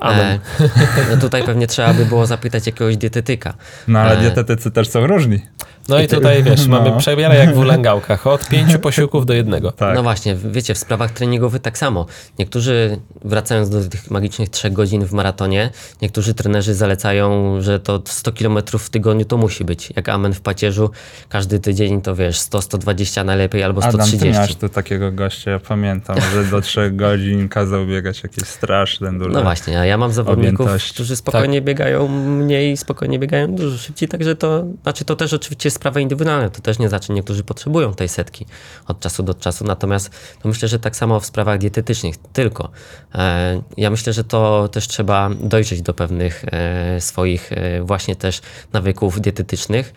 [0.00, 0.38] Amen.
[0.60, 0.68] E,
[1.10, 3.54] no tutaj pewnie trzeba by było zapytać jakiegoś dietetyka.
[3.88, 5.40] No ale E, dietetycy też są różni.
[5.88, 6.80] No i tutaj wiesz, No.
[6.80, 9.72] mamy przebierę jak w ulęgałkach, od pięciu posiłków do jednego.
[9.72, 9.94] Tak.
[9.94, 12.06] No właśnie, wiecie, w sprawach treningowych tak samo.
[12.38, 15.70] Niektórzy, wracając do tych magicznych trzech godzin w maratonie,
[16.02, 19.92] niektórzy trenerzy zalecają, że to 100 km w tygodniu to musi być.
[19.96, 20.90] Jak amen w pacierzu,
[21.28, 24.32] każdy tydzień to wiesz, 100-120 najlepiej albo Adam, ty 130.
[24.34, 29.30] miałeś tu takiego gościa, ja pamiętam, że do trzech godzin kazał biegać jakieś straszne duże.
[29.30, 30.94] No właśnie, a ja mam zawodników, Objętości.
[30.94, 35.75] którzy spokojnie biegają mniej, spokojnie biegają dużo szybciej, także to, znaczy to też oczywiście jest
[35.76, 38.46] sprawa indywidualna, to też nie znaczy, niektórzy potrzebują tej setki
[38.86, 40.10] od czasu do czasu, natomiast
[40.42, 42.70] to myślę, że tak samo w sprawach dietetycznych, tylko.
[43.14, 48.40] E, ja myślę, że to też trzeba dojrzeć do pewnych e, swoich e, właśnie też
[48.72, 49.92] nawyków dietetycznych,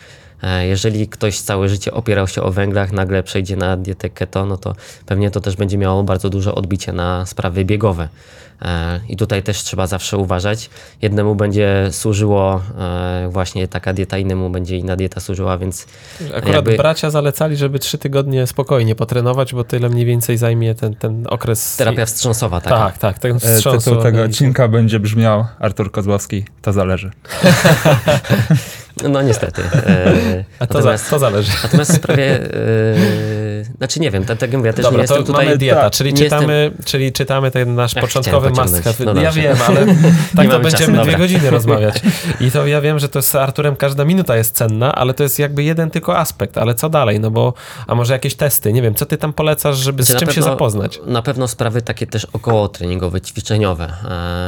[0.61, 4.75] Jeżeli ktoś całe życie opierał się o węglach, nagle przejdzie na dietę keto, no to
[5.05, 8.07] pewnie to też będzie miało bardzo duże odbicie na sprawy biegowe.
[8.61, 10.69] E, I tutaj też trzeba zawsze uważać.
[11.01, 15.87] Jednemu będzie służyło e, właśnie taka dieta, innemu będzie inna dieta służyła, więc
[16.35, 20.95] Akurat jakby- bracia zalecali, żeby trzy tygodnie spokojnie potrenować, bo tyle mniej więcej zajmie ten,
[20.95, 21.75] ten okres.
[21.77, 22.77] terapia wstrząsowa taka.
[22.77, 23.89] Tak, tak, ten E, wstrząsu.
[23.89, 27.11] Tytuł tego odcinka będzie brzmiał Artur Kozłowski, to zależy.
[29.03, 29.61] No niestety.
[29.61, 31.51] E, A to, natomiast, za, to zależy.
[31.63, 32.47] natomiast w sprawie, e,
[33.77, 35.45] znaczy nie wiem, tak jak mówię, ja też Dobra, nie to jestem tutaj...
[35.45, 39.13] mamy dieta, tak, czyli, czytamy, czyli czytamy ten nasz Ach, początkowy must have.
[39.13, 39.85] No ja wiem, ale
[40.35, 42.01] tak to będziemy czasu, dwie godziny rozmawiać.
[42.47, 45.39] I to ja wiem, że to z Arturem każda minuta jest cenna, ale to jest
[45.39, 46.57] jakby jeden tylko aspekt.
[46.57, 47.19] Ale co dalej?
[47.19, 47.53] No bo,
[47.87, 48.73] a może jakieś testy?
[48.73, 50.99] Nie wiem, co ty tam polecasz, żeby z Znaczy, czym na się pewno- zapoznać?
[51.05, 53.93] Na pewno sprawy takie też około treningowe, ćwiczeniowe.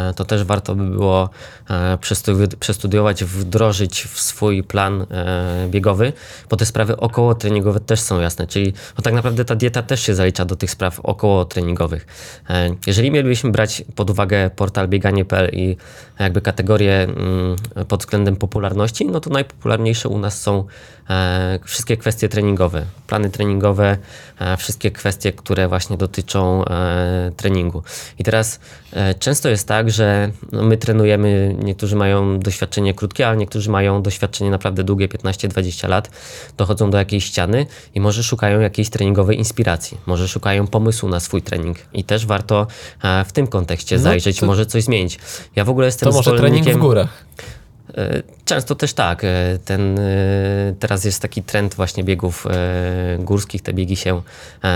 [0.09, 1.29] E, To też warto by było
[1.69, 6.13] e, przestudi- przestudiować, wdrożyć w swój plan e, biegowy,
[6.49, 8.47] bo te sprawy około treningowe też są jasne.
[8.47, 12.07] Czyli no tak naprawdę ta dieta też się zalicza do tych spraw około treningowych.
[12.49, 15.77] E, Jeżeli mielibyśmy brać pod uwagę portal bieganie.pl i
[16.19, 17.55] jakby kategorie mm,
[17.87, 20.65] pod względem popularności, no to najpopularniejsze u nas są
[21.65, 23.97] wszystkie kwestie treningowe, plany treningowe,
[24.39, 27.83] e, wszystkie kwestie, które właśnie dotyczą e, treningu.
[28.19, 28.59] I teraz
[28.93, 34.01] e, często jest tak, że no, my trenujemy, niektórzy mają doświadczenie krótkie, a niektórzy mają
[34.01, 36.11] doświadczenie naprawdę długie, 15-20 lat,
[36.57, 41.41] dochodzą do jakiejś ściany i może szukają jakiejś treningowej inspiracji, może szukają pomysłu na swój
[41.41, 42.67] trening i też warto
[43.03, 45.19] e, w tym kontekście No zajrzeć, to- może coś zmienić.
[45.55, 47.25] Ja w ogóle jestem To może trening w górach.
[47.97, 49.23] E, Często też tak.
[49.23, 50.03] E, Ten, e,
[50.79, 52.47] teraz jest taki trend właśnie biegów
[53.19, 53.61] górskich.
[53.61, 54.21] Te biegi się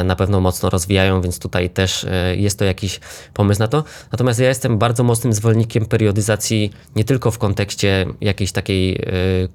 [0.06, 2.06] na pewno mocno rozwijają, więc tutaj też
[2.36, 3.00] jest to jakiś
[3.34, 3.84] pomysł na to.
[4.12, 9.06] Natomiast ja jestem bardzo mocnym zwolennikiem periodyzacji nie tylko w kontekście jakiejś takiej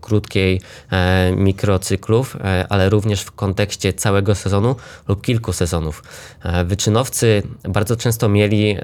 [0.00, 0.60] krótkiej
[1.36, 2.36] mikrocyklów,
[2.68, 4.76] ale również w kontekście całego sezonu
[5.08, 6.02] lub kilku sezonów.
[6.64, 8.76] Wyczynowcy bardzo często mieli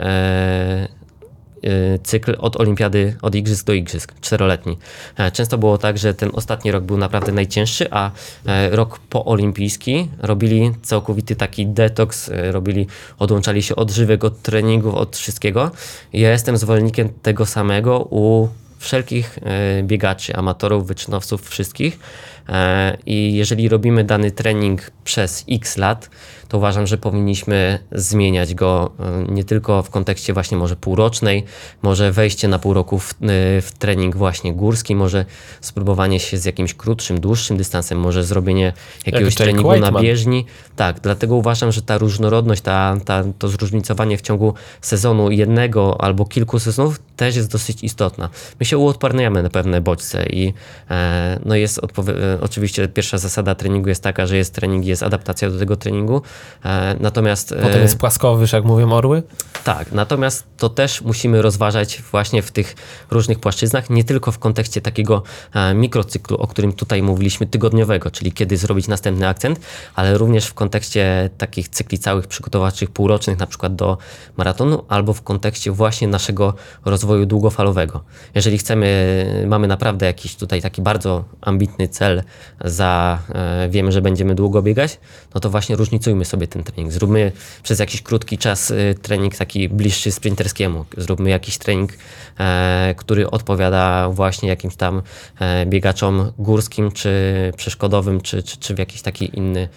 [2.03, 4.79] cykl od olimpiady, od igrzysk do igrzysk, czteroletni.
[5.17, 8.11] E, Często było tak, że ten ostatni rok był naprawdę najcięższy, a
[8.47, 12.87] e, rok poolimpijski robili całkowity taki detoks, e, robili,
[13.19, 15.71] odłączali się od żywek, od treningów, od wszystkiego.
[16.13, 18.49] Ja jestem zwolennikiem tego samego u
[18.79, 19.39] wszelkich
[19.83, 21.99] biegaczy, amatorów, wyczynowców, wszystkich.
[22.49, 26.11] E, I jeżeli robimy dany trening przez x lat,
[26.49, 31.45] to uważam, że powinniśmy zmieniać go e, nie tylko w kontekście właśnie może półrocznej,
[31.83, 33.17] może wejście na pół roku w, e,
[33.61, 35.25] w trening właśnie górski, może
[35.61, 38.73] spróbowanie się z jakimś krótszym, dłuższym dystansem, może zrobienie
[39.07, 40.47] jakiegoś Jake treningu na bieżni.
[40.77, 46.25] Tak, dlatego uważam, że ta różnorodność, ta, ta, to zróżnicowanie w ciągu sezonu jednego albo
[46.25, 48.29] kilku sezonów też jest dosyć istotna.
[48.61, 50.55] My się uodparniamy na pewne bodźce i
[50.91, 55.03] e, no jest odpowie- e, oczywiście pierwsza zasada treningu jest taka, że jest trening, jest
[55.03, 56.23] adaptacja do tego treningu,
[56.65, 59.23] e, natomiast e, Potem jest płaskowyż, jak mówią orły.
[59.65, 62.75] tak, natomiast to też musimy rozważać właśnie w tych
[63.11, 65.23] różnych płaszczyznach, nie tylko w kontekście takiego
[65.55, 69.61] e, mikrocyklu, o którym tutaj mówiliśmy, tygodniowego, czyli kiedy zrobić następny akcent,
[69.95, 73.99] ale również w kontekście takich cykli całych przygotowawczych, półrocznych, na przykład do
[74.37, 78.05] maratonu, albo w kontekście właśnie naszego rozwoju długofalowego.
[78.35, 78.87] Jeżeli chcemy,
[79.47, 82.23] mamy naprawdę jakiś tutaj taki bardzo ambitny cel,
[82.65, 84.99] za, e, wiemy, że będziemy długo biegać,
[85.35, 86.93] no to właśnie różnicujmy sobie ten trening.
[86.93, 90.85] Zróbmy przez jakiś krótki czas e, trening taki bliższy sprinterskiemu.
[90.97, 91.93] Zróbmy jakiś trening,
[92.39, 95.03] e, który odpowiada właśnie jakimś tam
[95.67, 97.11] biegaczom górskim, czy
[97.57, 99.69] przeszkodowym, czy, czy, czy w jakiś taki inny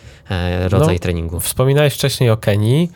[0.67, 1.39] rodzaj No, treningu.
[1.39, 2.91] Wspominałeś wcześniej o Kenii.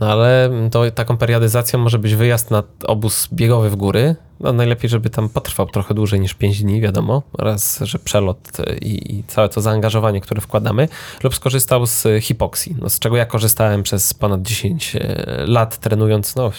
[0.00, 4.16] No ale to, taką periadyzacją może być wyjazd na obóz biegowy w góry.
[4.40, 7.22] No najlepiej, żeby tam potrwał trochę dłużej niż 5 dni, wiadomo.
[7.38, 10.88] Raz, że przelot e, i, i całe to zaangażowanie, które wkładamy.
[11.22, 15.00] Lub skorzystał z hipoksji, no, z czego ja korzystałem przez ponad 10 e,
[15.46, 16.52] lat trenując, no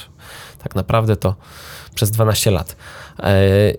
[0.63, 1.35] tak naprawdę to
[1.95, 2.75] przez 12 lat.
[3.19, 3.73] E,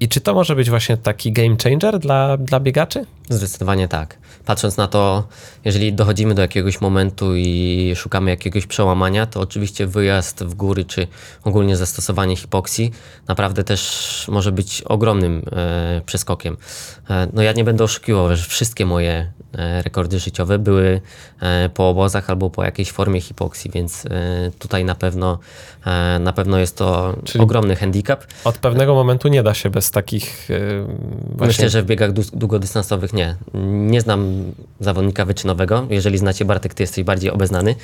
[0.00, 3.06] I czy to może być właśnie taki game changer dla, dla biegaczy?
[3.30, 4.18] Zdecydowanie tak.
[4.44, 5.28] Patrząc na to,
[5.64, 11.06] jeżeli dochodzimy do jakiegoś momentu i szukamy jakiegoś przełamania, to oczywiście wyjazd w góry czy
[11.44, 12.92] ogólnie zastosowanie hipoksji
[13.28, 16.56] naprawdę też może być ogromnym e, przeskokiem.
[17.10, 21.00] E, no ja nie będę oszukiwał, że wszystkie moje e, rekordy życiowe były
[21.40, 24.10] e, po obozach albo po jakiejś formie hipoksji, więc e,
[24.58, 25.38] tutaj na pewno,
[25.86, 28.24] e, na pewno jest to Czyli- ogromny handicap.
[28.44, 30.58] Od pewnego momentu nie da się bez takich e,
[31.28, 31.46] właśnie...
[31.46, 33.19] Myślę, że w biegach dłu- długodystansowych nie.
[33.64, 34.42] Nie znam
[34.80, 35.86] zawodnika wyczynowego.
[35.90, 37.74] Jeżeli znacie Bartek, ty jesteś bardziej obeznany.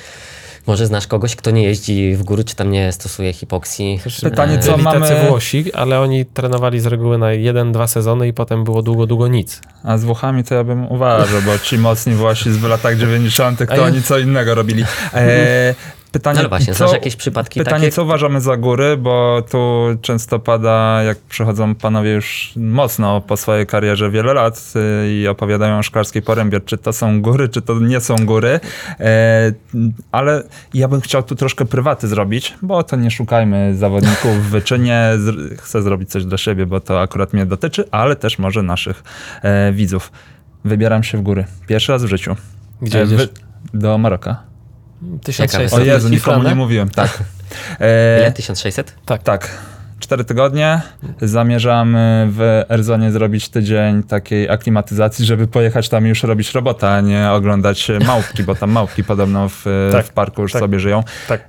[0.67, 3.99] Może znasz kogoś, kto nie jeździ w góry, czy tam nie stosuje hipoksji.
[4.23, 8.27] Pytanie, co Byli tacy mamy- Włosi, ale oni trenowali z reguły na jeden, dwa sezony
[8.27, 9.61] i potem było długo, długo nic.
[9.83, 13.61] A z Włochami to ja bym uważał, bo ci mocni Włosi z latach 90.
[13.61, 14.83] A to oni co innego robili.
[15.13, 15.75] E,
[16.19, 17.91] pytanie, No właśnie, co, znasz jakieś przypadki pytanie takie?
[17.91, 23.65] co uważamy za góry, bo tu często pada, jak przychodzą panowie już mocno po swojej
[23.67, 27.79] karierze wiele lat y, i opowiadają o szklarskiej porębie, czy to są góry, czy to
[27.79, 28.59] nie są góry.
[28.99, 29.53] E,
[30.11, 30.43] ale
[30.73, 35.09] ja bym chciał tu troszkę prywaty zrobić, bo to nie szukajmy zawodników w wyczynie.
[35.17, 39.03] Z, chcę zrobić coś dla siebie, bo to akurat mnie dotyczy, ale też może naszych
[39.43, 40.11] e, widzów.
[40.65, 41.45] Wybieram się w góry.
[41.67, 42.35] Pierwszy raz w życiu.
[42.81, 43.29] Gdzie E, jedziesz?
[43.73, 44.46] Do Maroka.
[45.23, 46.89] 1600 O Jezu, nikomu nie mówiłem.
[46.89, 47.17] Tak.
[47.79, 48.31] E, Ile?
[48.31, 48.95] 1600?
[49.05, 49.23] Tak.
[49.23, 49.57] tak.
[49.99, 50.81] Cztery tygodnie.
[51.21, 56.89] Zamierzam y, w Erzonie zrobić tydzień takiej aklimatyzacji, żeby pojechać tam i już robić robotę,
[56.89, 60.59] a nie oglądać małpki, bo tam małpki podobno w, Tak, w parku już tak.
[60.59, 61.03] sobie żyją.
[61.27, 61.41] Tak.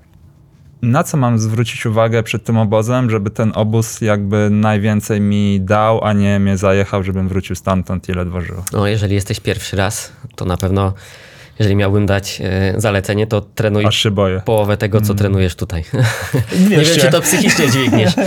[0.82, 6.04] Na co mam zwrócić uwagę przed tym obozem, żeby ten obóz jakby najwięcej mi dał,
[6.04, 8.56] a nie mnie zajechał, żebym wrócił stamtąd i ledwo żył.
[8.72, 10.94] No, jeżeli jesteś pierwszy raz, to na pewno,
[11.58, 13.84] jeżeli miałbym dać e, zalecenie, to trenuj
[14.44, 15.84] połowę tego, co trenujesz tutaj.
[16.60, 17.00] nie wiem, 200.
[17.00, 18.14] czy to psychicznie dźwigniesz.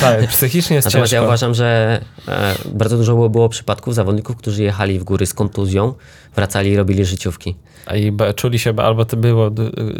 [0.00, 1.22] Tak, psychicznie jest Natomiast ciężko.
[1.22, 5.34] ja uważam, że e, bardzo dużo było, było przypadków zawodników, którzy jechali w góry z
[5.34, 5.94] kontuzją,
[6.36, 7.56] wracali i robili życiówki.
[7.86, 9.50] A i czuli się, albo to było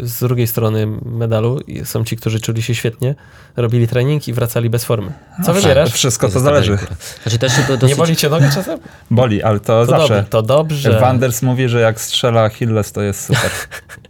[0.01, 3.15] z drugiej strony medalu, i są ci, którzy czuli się świetnie,
[3.55, 5.11] robili trening i wracali bez formy.
[5.45, 5.91] Co tak, wybierasz?
[5.91, 6.77] Wszystko to jest zależy.
[7.23, 7.97] Znaczy też to Nie dosyć...
[7.97, 8.79] boli cię noga czasem?
[9.11, 10.07] Boli, ale to, To zawsze.
[10.07, 10.25] dobrze.
[10.29, 10.99] To dobrze.
[10.99, 13.51] Wanders mówi, że jak strzela Achilles, to jest super.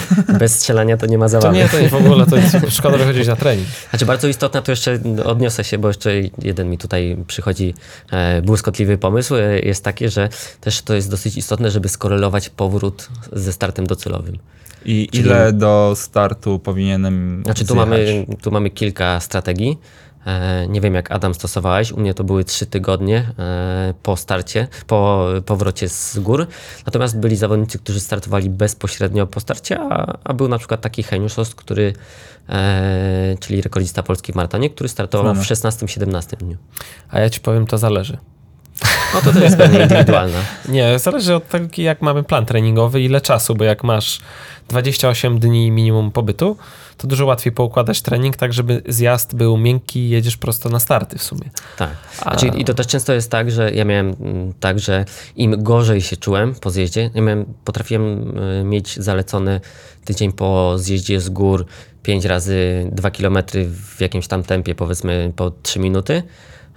[0.38, 1.56] Bez strzelania to nie ma To zabawy.
[1.56, 3.68] nie, to nie w ogóle, to jest szkoda wychodzić na trening.
[3.90, 6.10] Znaczy bardzo istotna, to jeszcze odniosę się, bo jeszcze
[6.42, 7.74] jeden mi tutaj przychodzi
[8.10, 10.28] e, błyskotliwy pomysł, e, jest taki, że
[10.60, 14.38] też to jest dosyć istotne, żeby skorelować powrót ze startem docelowym.
[14.84, 17.88] I Czyli- ile do startu powinienem Znaczy tu zjechać?
[17.88, 19.78] mamy, tu mamy kilka strategii.
[20.26, 21.92] E, Nie wiem, jak Adam stosowałeś.
[21.92, 26.46] U mnie to były trzy tygodnie e, po starcie, po powrocie z gór.
[26.86, 31.38] Natomiast byli zawodnicy, którzy startowali bezpośrednio po starcie, a, a był na przykład taki Heniusz
[31.38, 31.92] Ost, który,
[32.48, 35.76] e, czyli rekordzista polski w maratonie, który startował w Znamy.
[35.76, 36.56] 16-17 dniu.
[37.10, 38.18] A ja ci powiem, to zależy.
[39.14, 40.38] No to to jest pewnie indywidualna.
[40.68, 44.20] Nie, zależy od tego, jak mamy plan treningowy, ile czasu, bo jak masz
[44.68, 46.56] 28 dni minimum pobytu,
[46.96, 51.18] to dużo łatwiej poukładać trening tak, żeby zjazd był miękki i jedziesz prosto na starty
[51.18, 51.50] w sumie.
[51.76, 51.90] Tak.
[52.20, 55.04] A- Znaczy, I to też często jest tak, że ja miałem mm, tak, że
[55.36, 59.60] im gorzej się czułem po zjeździe, ja miałem, potrafiłem y, mieć zalecony
[60.04, 61.66] tydzień po zjeździe z gór
[62.02, 63.38] 5 razy 2 km
[63.96, 66.22] w jakimś tam tempie, powiedzmy po 3 minuty.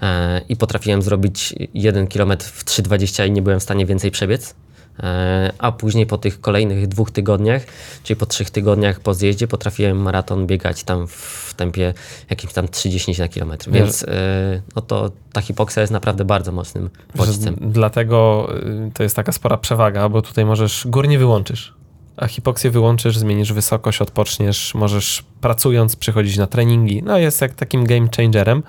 [0.02, 4.56] E, I potrafiłem zrobić 1 km w 3,20 i nie byłem w stanie więcej przebiec.
[5.00, 7.62] E, A później po tych kolejnych dwóch tygodniach,
[8.04, 11.94] czyli po trzech tygodniach po zjeździe, potrafiłem maraton biegać tam w tempie
[12.30, 13.72] jakimś tam 30 na kilometr.
[13.72, 17.56] Więc e, no to ta hipoksja jest naprawdę bardzo mocnym bodźcem.
[17.62, 18.50] Dlatego
[18.88, 21.74] y, to jest taka spora przewaga, bo tutaj możesz, gór nie wyłączysz,
[22.18, 27.04] a hipoksję wyłączysz, zmienisz wysokość, odpoczniesz, możesz pracując przychodzić na treningi.
[27.04, 28.64] No jest jak takim game changerem.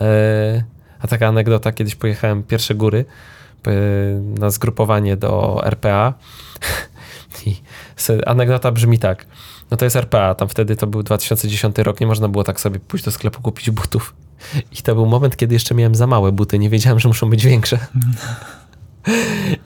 [0.00, 0.64] E,
[1.00, 3.04] A taka anegdota, kiedyś pojechałem pierwsze góry
[3.66, 3.70] e,
[4.40, 6.14] na zgrupowanie do RPA
[7.46, 7.56] i
[8.26, 9.26] anegdota brzmi tak.
[9.70, 12.80] No to jest RPA, tam wtedy to był 2010 rok, nie można było tak sobie
[12.80, 14.14] pójść do sklepu kupić butów.
[14.72, 17.44] I to był moment, kiedy jeszcze miałem za małe buty, nie wiedziałem, że muszą być
[17.44, 17.78] większe.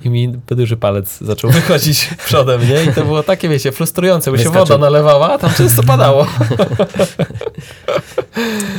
[0.05, 2.84] I mi duży palec zaczął wychodzić przodem, nie?
[2.84, 6.26] I to było takie, wiecie, frustrujące, bo się woda nalewała, a tam często padało.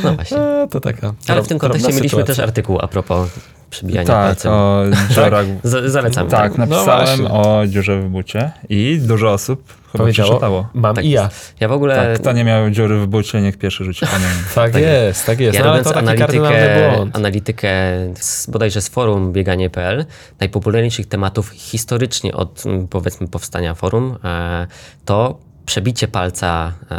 [0.04, 0.36] No właśnie.
[0.38, 2.34] E, To taka Ale w tym kontekście mieliśmy sytuacja.
[2.34, 3.28] też artykuł a propos
[3.70, 4.52] przebijania Tak, palcem.
[4.52, 5.46] o dziurach.
[5.62, 6.28] Z- zalecam.
[6.28, 7.28] Tak, No napisałem właśnie.
[7.38, 10.68] o dziurze w bucie i dużo osób chyba przeczytało.
[10.74, 11.28] mam Tak i ja.
[11.60, 14.30] Ja w ogóle Tak, kto nie miał dziury w bucie, niech pierwszy rzuci kamieniem.
[14.54, 15.58] Tak, Tak jest, tak jest.
[15.58, 17.16] Ja no, ale to taki analitykę, błąd.
[17.16, 17.68] analitykę
[18.14, 20.04] z, bodajże z forum bieganie.pl,
[20.40, 24.66] najpopularniejszych tematów historycznie od powiedzmy powstania forum, e,
[25.04, 26.96] to przebicie palca e,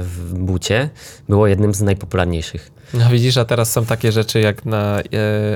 [0.00, 0.88] w bucie
[1.28, 2.70] było jednym z najpopularniejszych.
[2.94, 5.02] No widzisz, a teraz są takie rzeczy jak na e,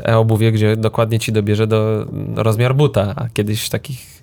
[0.09, 4.22] e-obuwie, gdzie dokładnie ci dobierze do rozmiar buta, a kiedyś takich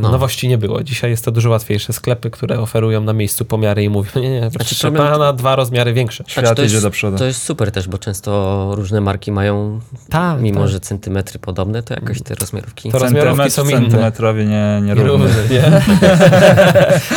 [0.00, 0.08] No.
[0.10, 0.82] nowości nie było.
[0.82, 1.92] Dzisiaj jest to dużo łatwiejsze.
[1.92, 5.92] Sklepy, które oferują na miejscu pomiary i mówią, nie, nie, proszę problem- pana, dwa rozmiary
[5.92, 6.24] większe.
[6.26, 7.18] Świat Znaczy, to idzie jest, do przodu.
[7.18, 10.68] To jest super też, bo często różne marki mają, Tak, mimo tak.
[10.68, 12.90] że centymetry podobne, to jakoś te rozmiarówki.
[12.90, 13.80] To rozmiarówki są inne.
[13.80, 15.08] centymetrowi nie, nie, równy.
[15.26, 15.82] równy, nie?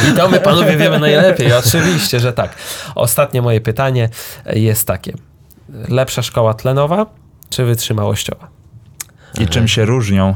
[0.12, 2.56] I to my panowie wiemy najlepiej, oczywiście, że tak.
[2.95, 4.10] Ostatnie moje pytanie
[4.54, 5.14] jest takie.
[5.89, 7.06] Lepsza szkoła tlenowa
[7.49, 8.47] czy wytrzymałościowa?
[9.39, 10.36] I czym się różnią?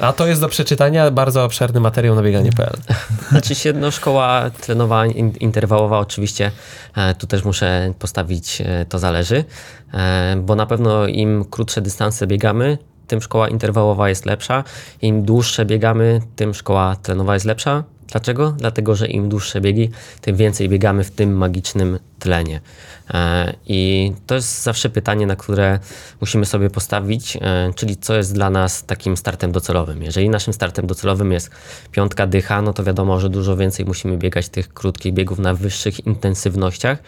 [0.00, 2.76] A to jest do przeczytania bardzo obszerny materiał na bieganie.pl.
[3.30, 6.50] Znaczy się, no, szkoła tlenowa, in, interwałowa oczywiście,
[6.96, 9.44] e, tu też muszę postawić, e, to zależy,
[9.94, 14.64] e, bo na pewno im krótsze dystanse biegamy, tym szkoła interwałowa jest lepsza,
[15.02, 17.84] im dłuższe biegamy, tym szkoła tlenowa jest lepsza.
[18.08, 18.54] Dlaczego?
[18.58, 19.90] Dlatego, że im dłuższe biegi,
[20.20, 22.60] tym więcej biegamy w tym magicznym tlenie.
[23.14, 25.78] E, I to jest zawsze pytanie, na które
[26.20, 30.02] musimy sobie postawić, e, czyli co jest dla nas takim startem docelowym.
[30.02, 31.50] Jeżeli naszym startem docelowym jest
[31.92, 36.06] piątka dycha, no to wiadomo, że dużo więcej musimy biegać tych krótkich biegów na wyższych
[36.06, 36.98] intensywnościach,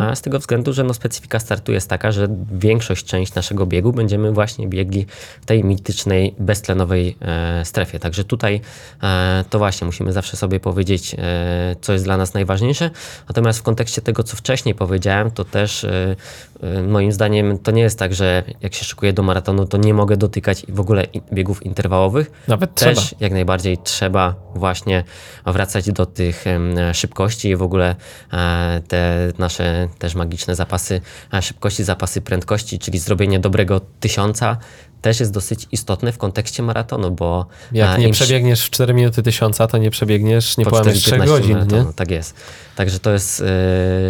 [0.00, 3.92] a z tego względu, że no specyfika startu jest taka, że większość, część naszego biegu
[3.92, 5.06] będziemy właśnie biegli
[5.42, 7.98] w tej mitycznej, beztlenowej e, strefie.
[7.98, 8.60] Także tutaj
[9.02, 12.90] e, to właśnie musimy zawsze sobie powiedzieć, e, co jest dla nas najważniejsze.
[13.28, 16.16] Natomiast w kontekście tego, co wcześniej powiedziałem, to też e,
[16.62, 19.94] e, moim zdaniem to nie jest tak, że jak się szykuję do maratonu, to nie
[19.94, 22.30] mogę dotykać w ogóle biegów interwałowych.
[22.48, 23.20] Nawet Też trzeba.
[23.20, 25.04] jak najbardziej trzeba właśnie
[25.46, 26.44] wracać do tych
[26.92, 27.96] szybkości i w ogóle
[28.32, 31.00] e, te nasze też magiczne zapasy
[31.42, 34.56] szybkości, zapasy prędkości, czyli zrobienie dobrego tysiąca
[35.02, 39.22] też jest dosyć istotne w kontekście maratonu, bo Jak e, nie przebiegniesz w 4 minuty
[39.22, 41.54] tysiąca, to nie przebiegniesz, nie po połamiesz 3 4,15 godzin, nie?
[41.54, 42.34] maratonu, Tak jest.
[42.76, 43.44] Także to jest e,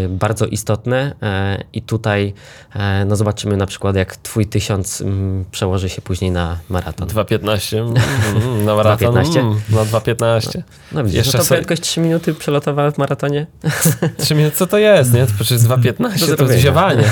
[0.09, 2.34] bardzo istotne e, i tutaj
[2.74, 7.09] e, no zobaczymy na przykład jak twój tysiąc mm, przełoży się później na maraton.
[7.09, 7.95] 2.15 mm,
[8.43, 9.39] mm, na maraton, 2.15?
[9.39, 10.62] mm, na 2.15.
[10.93, 13.47] No widzisz, Jeszcze no to sobie- prędkość 3 minuty przelotowa w maratonie?
[14.18, 15.26] 3 minuty, co to jest, nie?
[15.26, 16.61] To przecież 2.15 Do to jest zrobienia.
[16.61, 17.05] ziewanie.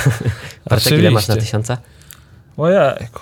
[0.70, 1.78] Bartek, ile masz na tysiąca?
[2.56, 3.20] Ojejku.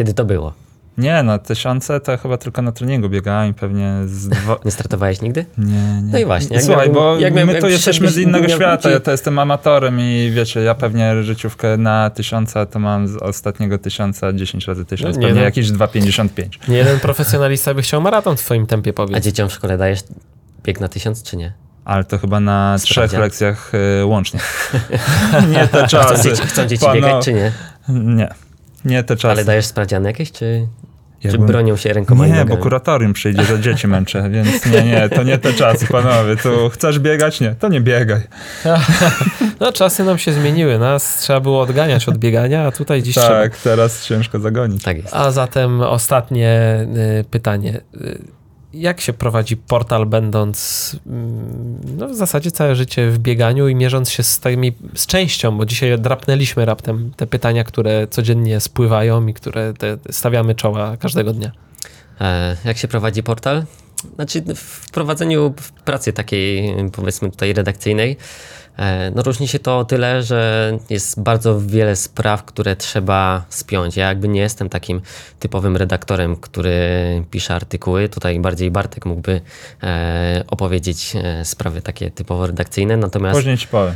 [0.00, 0.52] Kiedy to było?
[0.98, 4.56] Nie, no tysiące to chyba tylko na treningu biegałem i pewnie z dwa...
[4.64, 5.44] Nie startowałeś nigdy?
[5.58, 6.12] Nie, nie.
[6.12, 8.94] No i właśnie, jak Słuchaj, bo jak my jak tu jesteśmy z innego świata, ci-
[8.94, 13.78] ja to jestem amatorem i wiecie, ja pewnie życiówkę na tysiąca to mam z ostatniego
[13.78, 15.44] tysiąca 10 razy tysiąc, No nie, pewnie no.
[15.44, 16.28] jakieś 2,55.
[16.68, 19.24] Nie jeden profesjonalista by chciał maraton w twoim tempie A pobiec.
[19.24, 20.00] dzieciom w szkole dajesz
[20.64, 21.52] bieg na tysiąc, czy nie?
[21.84, 24.40] Ale to chyba na trzech lekcjach y, łącznie.
[25.52, 26.30] nie te Chcą czasy.
[26.30, 27.52] dzieci, chcą dzieci Pano- biegać, czy nie?
[27.88, 28.28] Nie,
[28.84, 29.32] nie te czasy.
[29.32, 30.66] Ale dajesz sprawdziany jakieś, czy,
[31.20, 35.08] czy Jakbym- bronią się rękoma Nie, bo kuratorium przyjdzie, że dzieci męczę, więc nie, nie,
[35.08, 36.36] to nie te czasy, panowie.
[36.36, 37.40] Tu chcesz biegać?
[37.40, 38.20] Nie, to nie biegaj.
[39.60, 43.28] No czasy nam się zmieniły, nas trzeba było odganiać od biegania, a tutaj dziś trzeba.
[43.28, 44.82] Tak, teraz ciężko zagonić.
[44.84, 45.14] Tak jest.
[45.14, 46.78] A zatem ostatnie
[47.20, 47.80] y, pytanie.
[48.74, 54.10] Jak się prowadzi portal, będąc mm, no, w zasadzie całe życie w bieganiu i mierząc
[54.10, 59.34] się z tymi, z częścią, bo dzisiaj drapnęliśmy raptem te pytania, które codziennie spływają i
[59.34, 61.52] które te, stawiamy czoła każdego dnia.
[62.20, 63.64] E, jak się prowadzi portal?
[64.14, 65.54] Znaczy w prowadzeniu
[65.84, 68.16] pracy takiej powiedzmy tutaj redakcyjnej
[69.14, 73.96] no różni się to o tyle, że jest bardzo wiele spraw, które trzeba spiąć.
[73.96, 75.00] Ja jakby nie jestem takim
[75.38, 76.80] typowym redaktorem, który
[77.30, 78.08] pisze artykuły.
[78.08, 79.40] Tutaj bardziej Bartek mógłby
[79.82, 82.96] e, opowiedzieć e, sprawy takie typowo redakcyjne.
[82.96, 83.94] Natomiast Później ci powiem.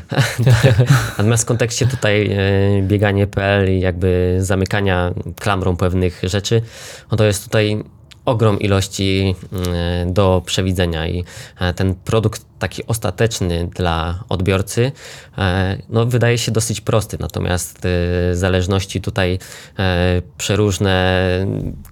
[1.19, 6.63] Natomiast w kontekście tutaj e, bieganie.pl i jakby zamykania klamrą pewnych rzeczy,
[7.11, 7.85] no to jest tutaj
[8.25, 11.25] ogrom ilości e, do przewidzenia i
[11.61, 14.93] e, ten produkt taki ostateczny dla odbiorcy.
[15.39, 19.39] E, no, wydaje się dosyć prosty, natomiast e, zależności tutaj
[19.79, 20.95] e, przeróżne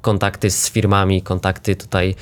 [0.00, 2.14] kontakty z firmami, kontakty tutaj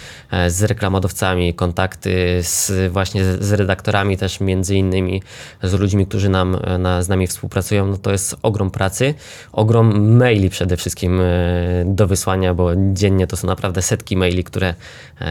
[0.48, 5.22] z reklamodawcami, kontakty z właśnie z redaktorami też między innymi
[5.62, 9.14] z ludźmi, którzy nam, na, z nami współpracują, no to jest ogrom pracy,
[9.52, 11.20] ogrom maili przede wszystkim
[11.84, 14.74] do wysłania, bo dziennie to są naprawdę setki maili, które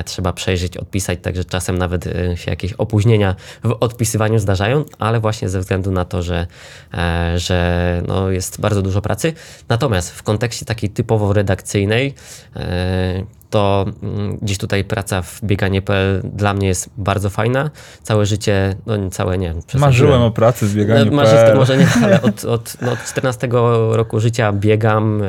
[0.06, 2.06] trzeba przejrzeć, odpisać, także czasem nawet
[2.36, 6.48] się jakieś opóźnienia opóźnienia w odpisywaniu zdarzają, ale właśnie ze względu na to, że,
[6.94, 9.34] e, że no jest bardzo dużo pracy.
[9.70, 12.14] Natomiast w kontekście takiej typowo redakcyjnej,
[12.56, 17.70] e, to mm, gdzieś tutaj praca w bieganie.pl dla mnie jest bardzo fajna.
[18.04, 19.54] Całe życie, no nie całe nie.
[19.74, 21.14] Marzyłem o pracy z No, bieganiem.
[21.14, 23.50] Marzyste może nie, ale od, od, no, od 14
[23.92, 25.26] roku życia biegam, e,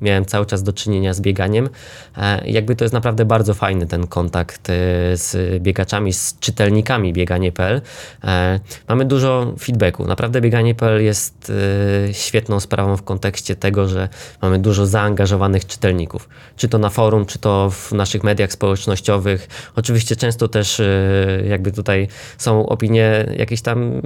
[0.00, 1.68] miałem cały czas do czynienia z bieganiem.
[2.16, 4.72] E, jakby to jest naprawdę bardzo fajny ten kontakt e,
[5.16, 7.80] z biegaczami, z czytelnikami bieganie.pl.
[8.24, 10.04] E, mamy dużo feedbacku.
[10.04, 11.52] Naprawdę bieganie.pl jest
[12.10, 14.08] e, świetną sprawą w kontekście tego, że
[14.42, 16.28] mamy dużo zaangażowanych czytelników.
[16.56, 19.48] Czy to na forum, czy to w naszych mediach społecznościowych.
[19.76, 20.84] Oczywiście często też e,
[21.48, 22.08] jakby tutaj
[22.38, 24.02] są opinie jakieś tam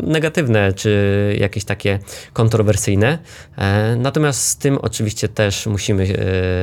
[0.00, 1.98] negatywne, czy jakieś takie
[2.32, 3.18] kontrowersyjne.
[3.58, 6.06] E, Natomiast z tym oczywiście też musimy,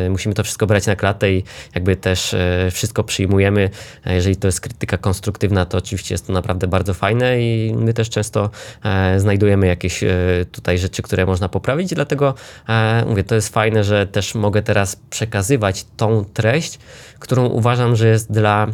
[0.05, 1.43] e, musimy to wszystko brać na klatę i
[1.75, 3.69] jakby też e, wszystko przyjmujemy.
[4.05, 7.93] E, Jeżeli to jest krytyka konstruktywna, to oczywiście jest to naprawdę bardzo fajne i my
[7.93, 8.49] też często
[8.83, 10.03] e, znajdujemy jakieś
[10.51, 12.33] tutaj rzeczy, które można poprawić, dlatego
[13.07, 16.79] mówię, to jest fajne, że też mogę teraz przekazywać tą treść,
[17.19, 18.67] którą uważam, że jest dla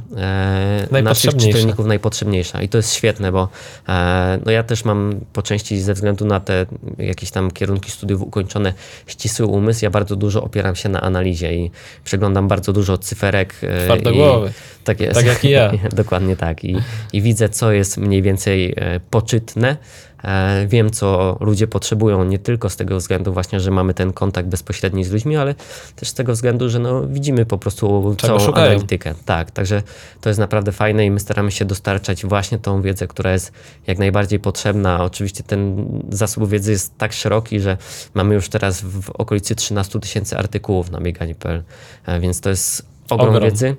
[0.91, 2.61] e, naszych czytelników najpotrzebniejsza.
[2.61, 3.49] I to jest świetne, bo
[3.89, 6.65] e, no ja też mam po części ze względu na te
[6.97, 8.73] jakieś tam kierunki studiów ukończone
[9.07, 9.85] ścisły umysł.
[9.85, 11.71] Ja bardzo dużo opieram się na analizie i
[12.03, 13.55] przeglądam bardzo dużo cyferek.
[13.61, 14.49] e, Twardogłowy.
[14.49, 15.13] I, tak jest.
[15.13, 15.71] Tak jak i ja.
[15.95, 16.63] Dokładnie tak.
[16.63, 16.77] I,
[17.13, 19.77] I widzę, co jest mniej więcej e, poczytne.
[20.23, 24.47] E, Wiem, co ludzie potrzebują, nie tylko z tego względu właśnie, że mamy ten kontakt
[24.47, 25.55] bezpośredni z ludźmi, ale
[25.95, 28.67] też z tego względu, że no, widzimy po prostu Czego całą szukają.
[28.67, 29.13] analitykę.
[29.25, 29.83] Tak, także
[30.21, 33.51] to jest naprawdę fajne i my staramy się dostarczać właśnie tą wiedzę, która jest
[33.87, 35.03] jak najbardziej potrzebna.
[35.03, 37.77] Oczywiście ten zasób wiedzy jest tak szeroki, że
[38.13, 41.63] mamy już teraz w okolicy 13 tysięcy artykułów na bieganie.pl,
[42.05, 43.43] e, więc to jest ogrom, Ogrom.
[43.49, 43.75] wiedzy.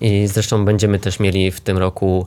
[0.00, 2.26] I zresztą będziemy też mieli w tym roku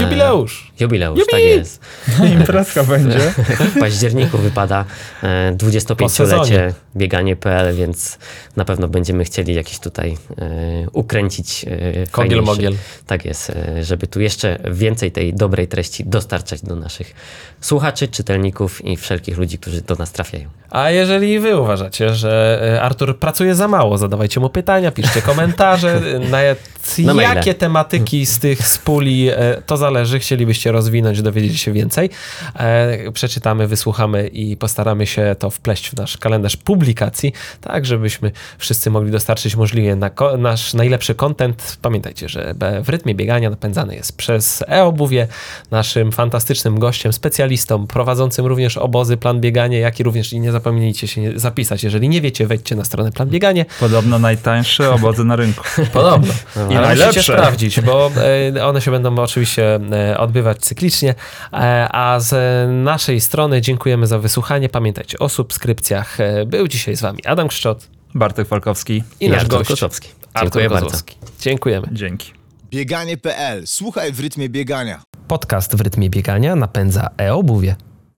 [0.00, 0.72] Jubileusz.
[0.80, 1.30] Jubileusz, Jubi!
[1.30, 1.80] tak jest.
[2.38, 3.18] Imprezka będzie.
[3.76, 4.84] W październiku wypada
[5.22, 5.56] e,
[5.98, 6.42] Po sezonie.
[6.42, 8.18] 25-lecie bieganie.pl, więc
[8.56, 10.46] na pewno będziemy chcieli jakiś tutaj e,
[10.92, 12.74] ukręcić e, Kogiel mogiel.
[13.06, 17.14] Tak jest, e, żeby tu jeszcze więcej tej dobrej treści dostarczać do naszych
[17.60, 20.48] słuchaczy, czytelników i wszelkich ludzi, którzy do nas trafiają.
[20.70, 26.00] A jeżeli wy uważacie, że e, Artur pracuje za mało, zadawajcie mu pytania, piszcie komentarze,
[26.14, 26.38] e, na
[26.98, 27.36] Na maile.
[27.36, 32.10] jakie tematyki z tych z puli, e, to zależy, chcielibyście rozwinąć, dowiedzieć się więcej.
[32.54, 38.90] E, Przeczytamy, wysłuchamy i postaramy się to wpleść w nasz kalendarz publikacji, tak żebyśmy wszyscy
[38.90, 41.78] mogli dostarczyć możliwie na nasz najlepszy content.
[41.82, 42.54] Pamiętajcie, że
[42.84, 45.28] w rytmie biegania napędzany jest przez e-obuwie,
[45.70, 51.08] naszym fantastycznym gościem, specjalistą, prowadzącym również obozy Plan Bieganie, jak i również i nie zapomnijcie
[51.08, 51.84] się zapisać.
[51.84, 53.64] Jeżeli nie wiecie, wejdźcie na stronę Plan Bieganie.
[53.80, 55.64] Podobno najtańsze obozy na rynku.
[55.92, 56.32] Podobno.
[56.56, 57.22] I Ale musicie najlepsze.
[57.22, 58.10] sprawdzić, bo
[58.56, 61.14] e, one się będą oczywiście e, odbywać cyklicznie.
[61.52, 62.34] E, A z
[62.84, 64.68] naszej strony dziękujemy za wysłuchanie.
[64.68, 66.20] Pamiętajcie o subskrypcjach.
[66.20, 69.02] E, Był dzisiaj z wami Adam Kszczot Bartek Falkowski.
[69.20, 70.08] i nasz Artur gość Koczowski.
[70.34, 70.84] Artur Dziękuję bardzo.
[70.86, 71.16] Kozłowski.
[71.40, 71.88] Dziękujemy.
[71.92, 72.32] Dzięki.
[72.70, 73.66] Bieganie.pl.
[73.66, 75.02] Słuchaj w rytmie biegania.
[75.28, 77.76] Podcast w rytmie biegania napędza e-obuwie.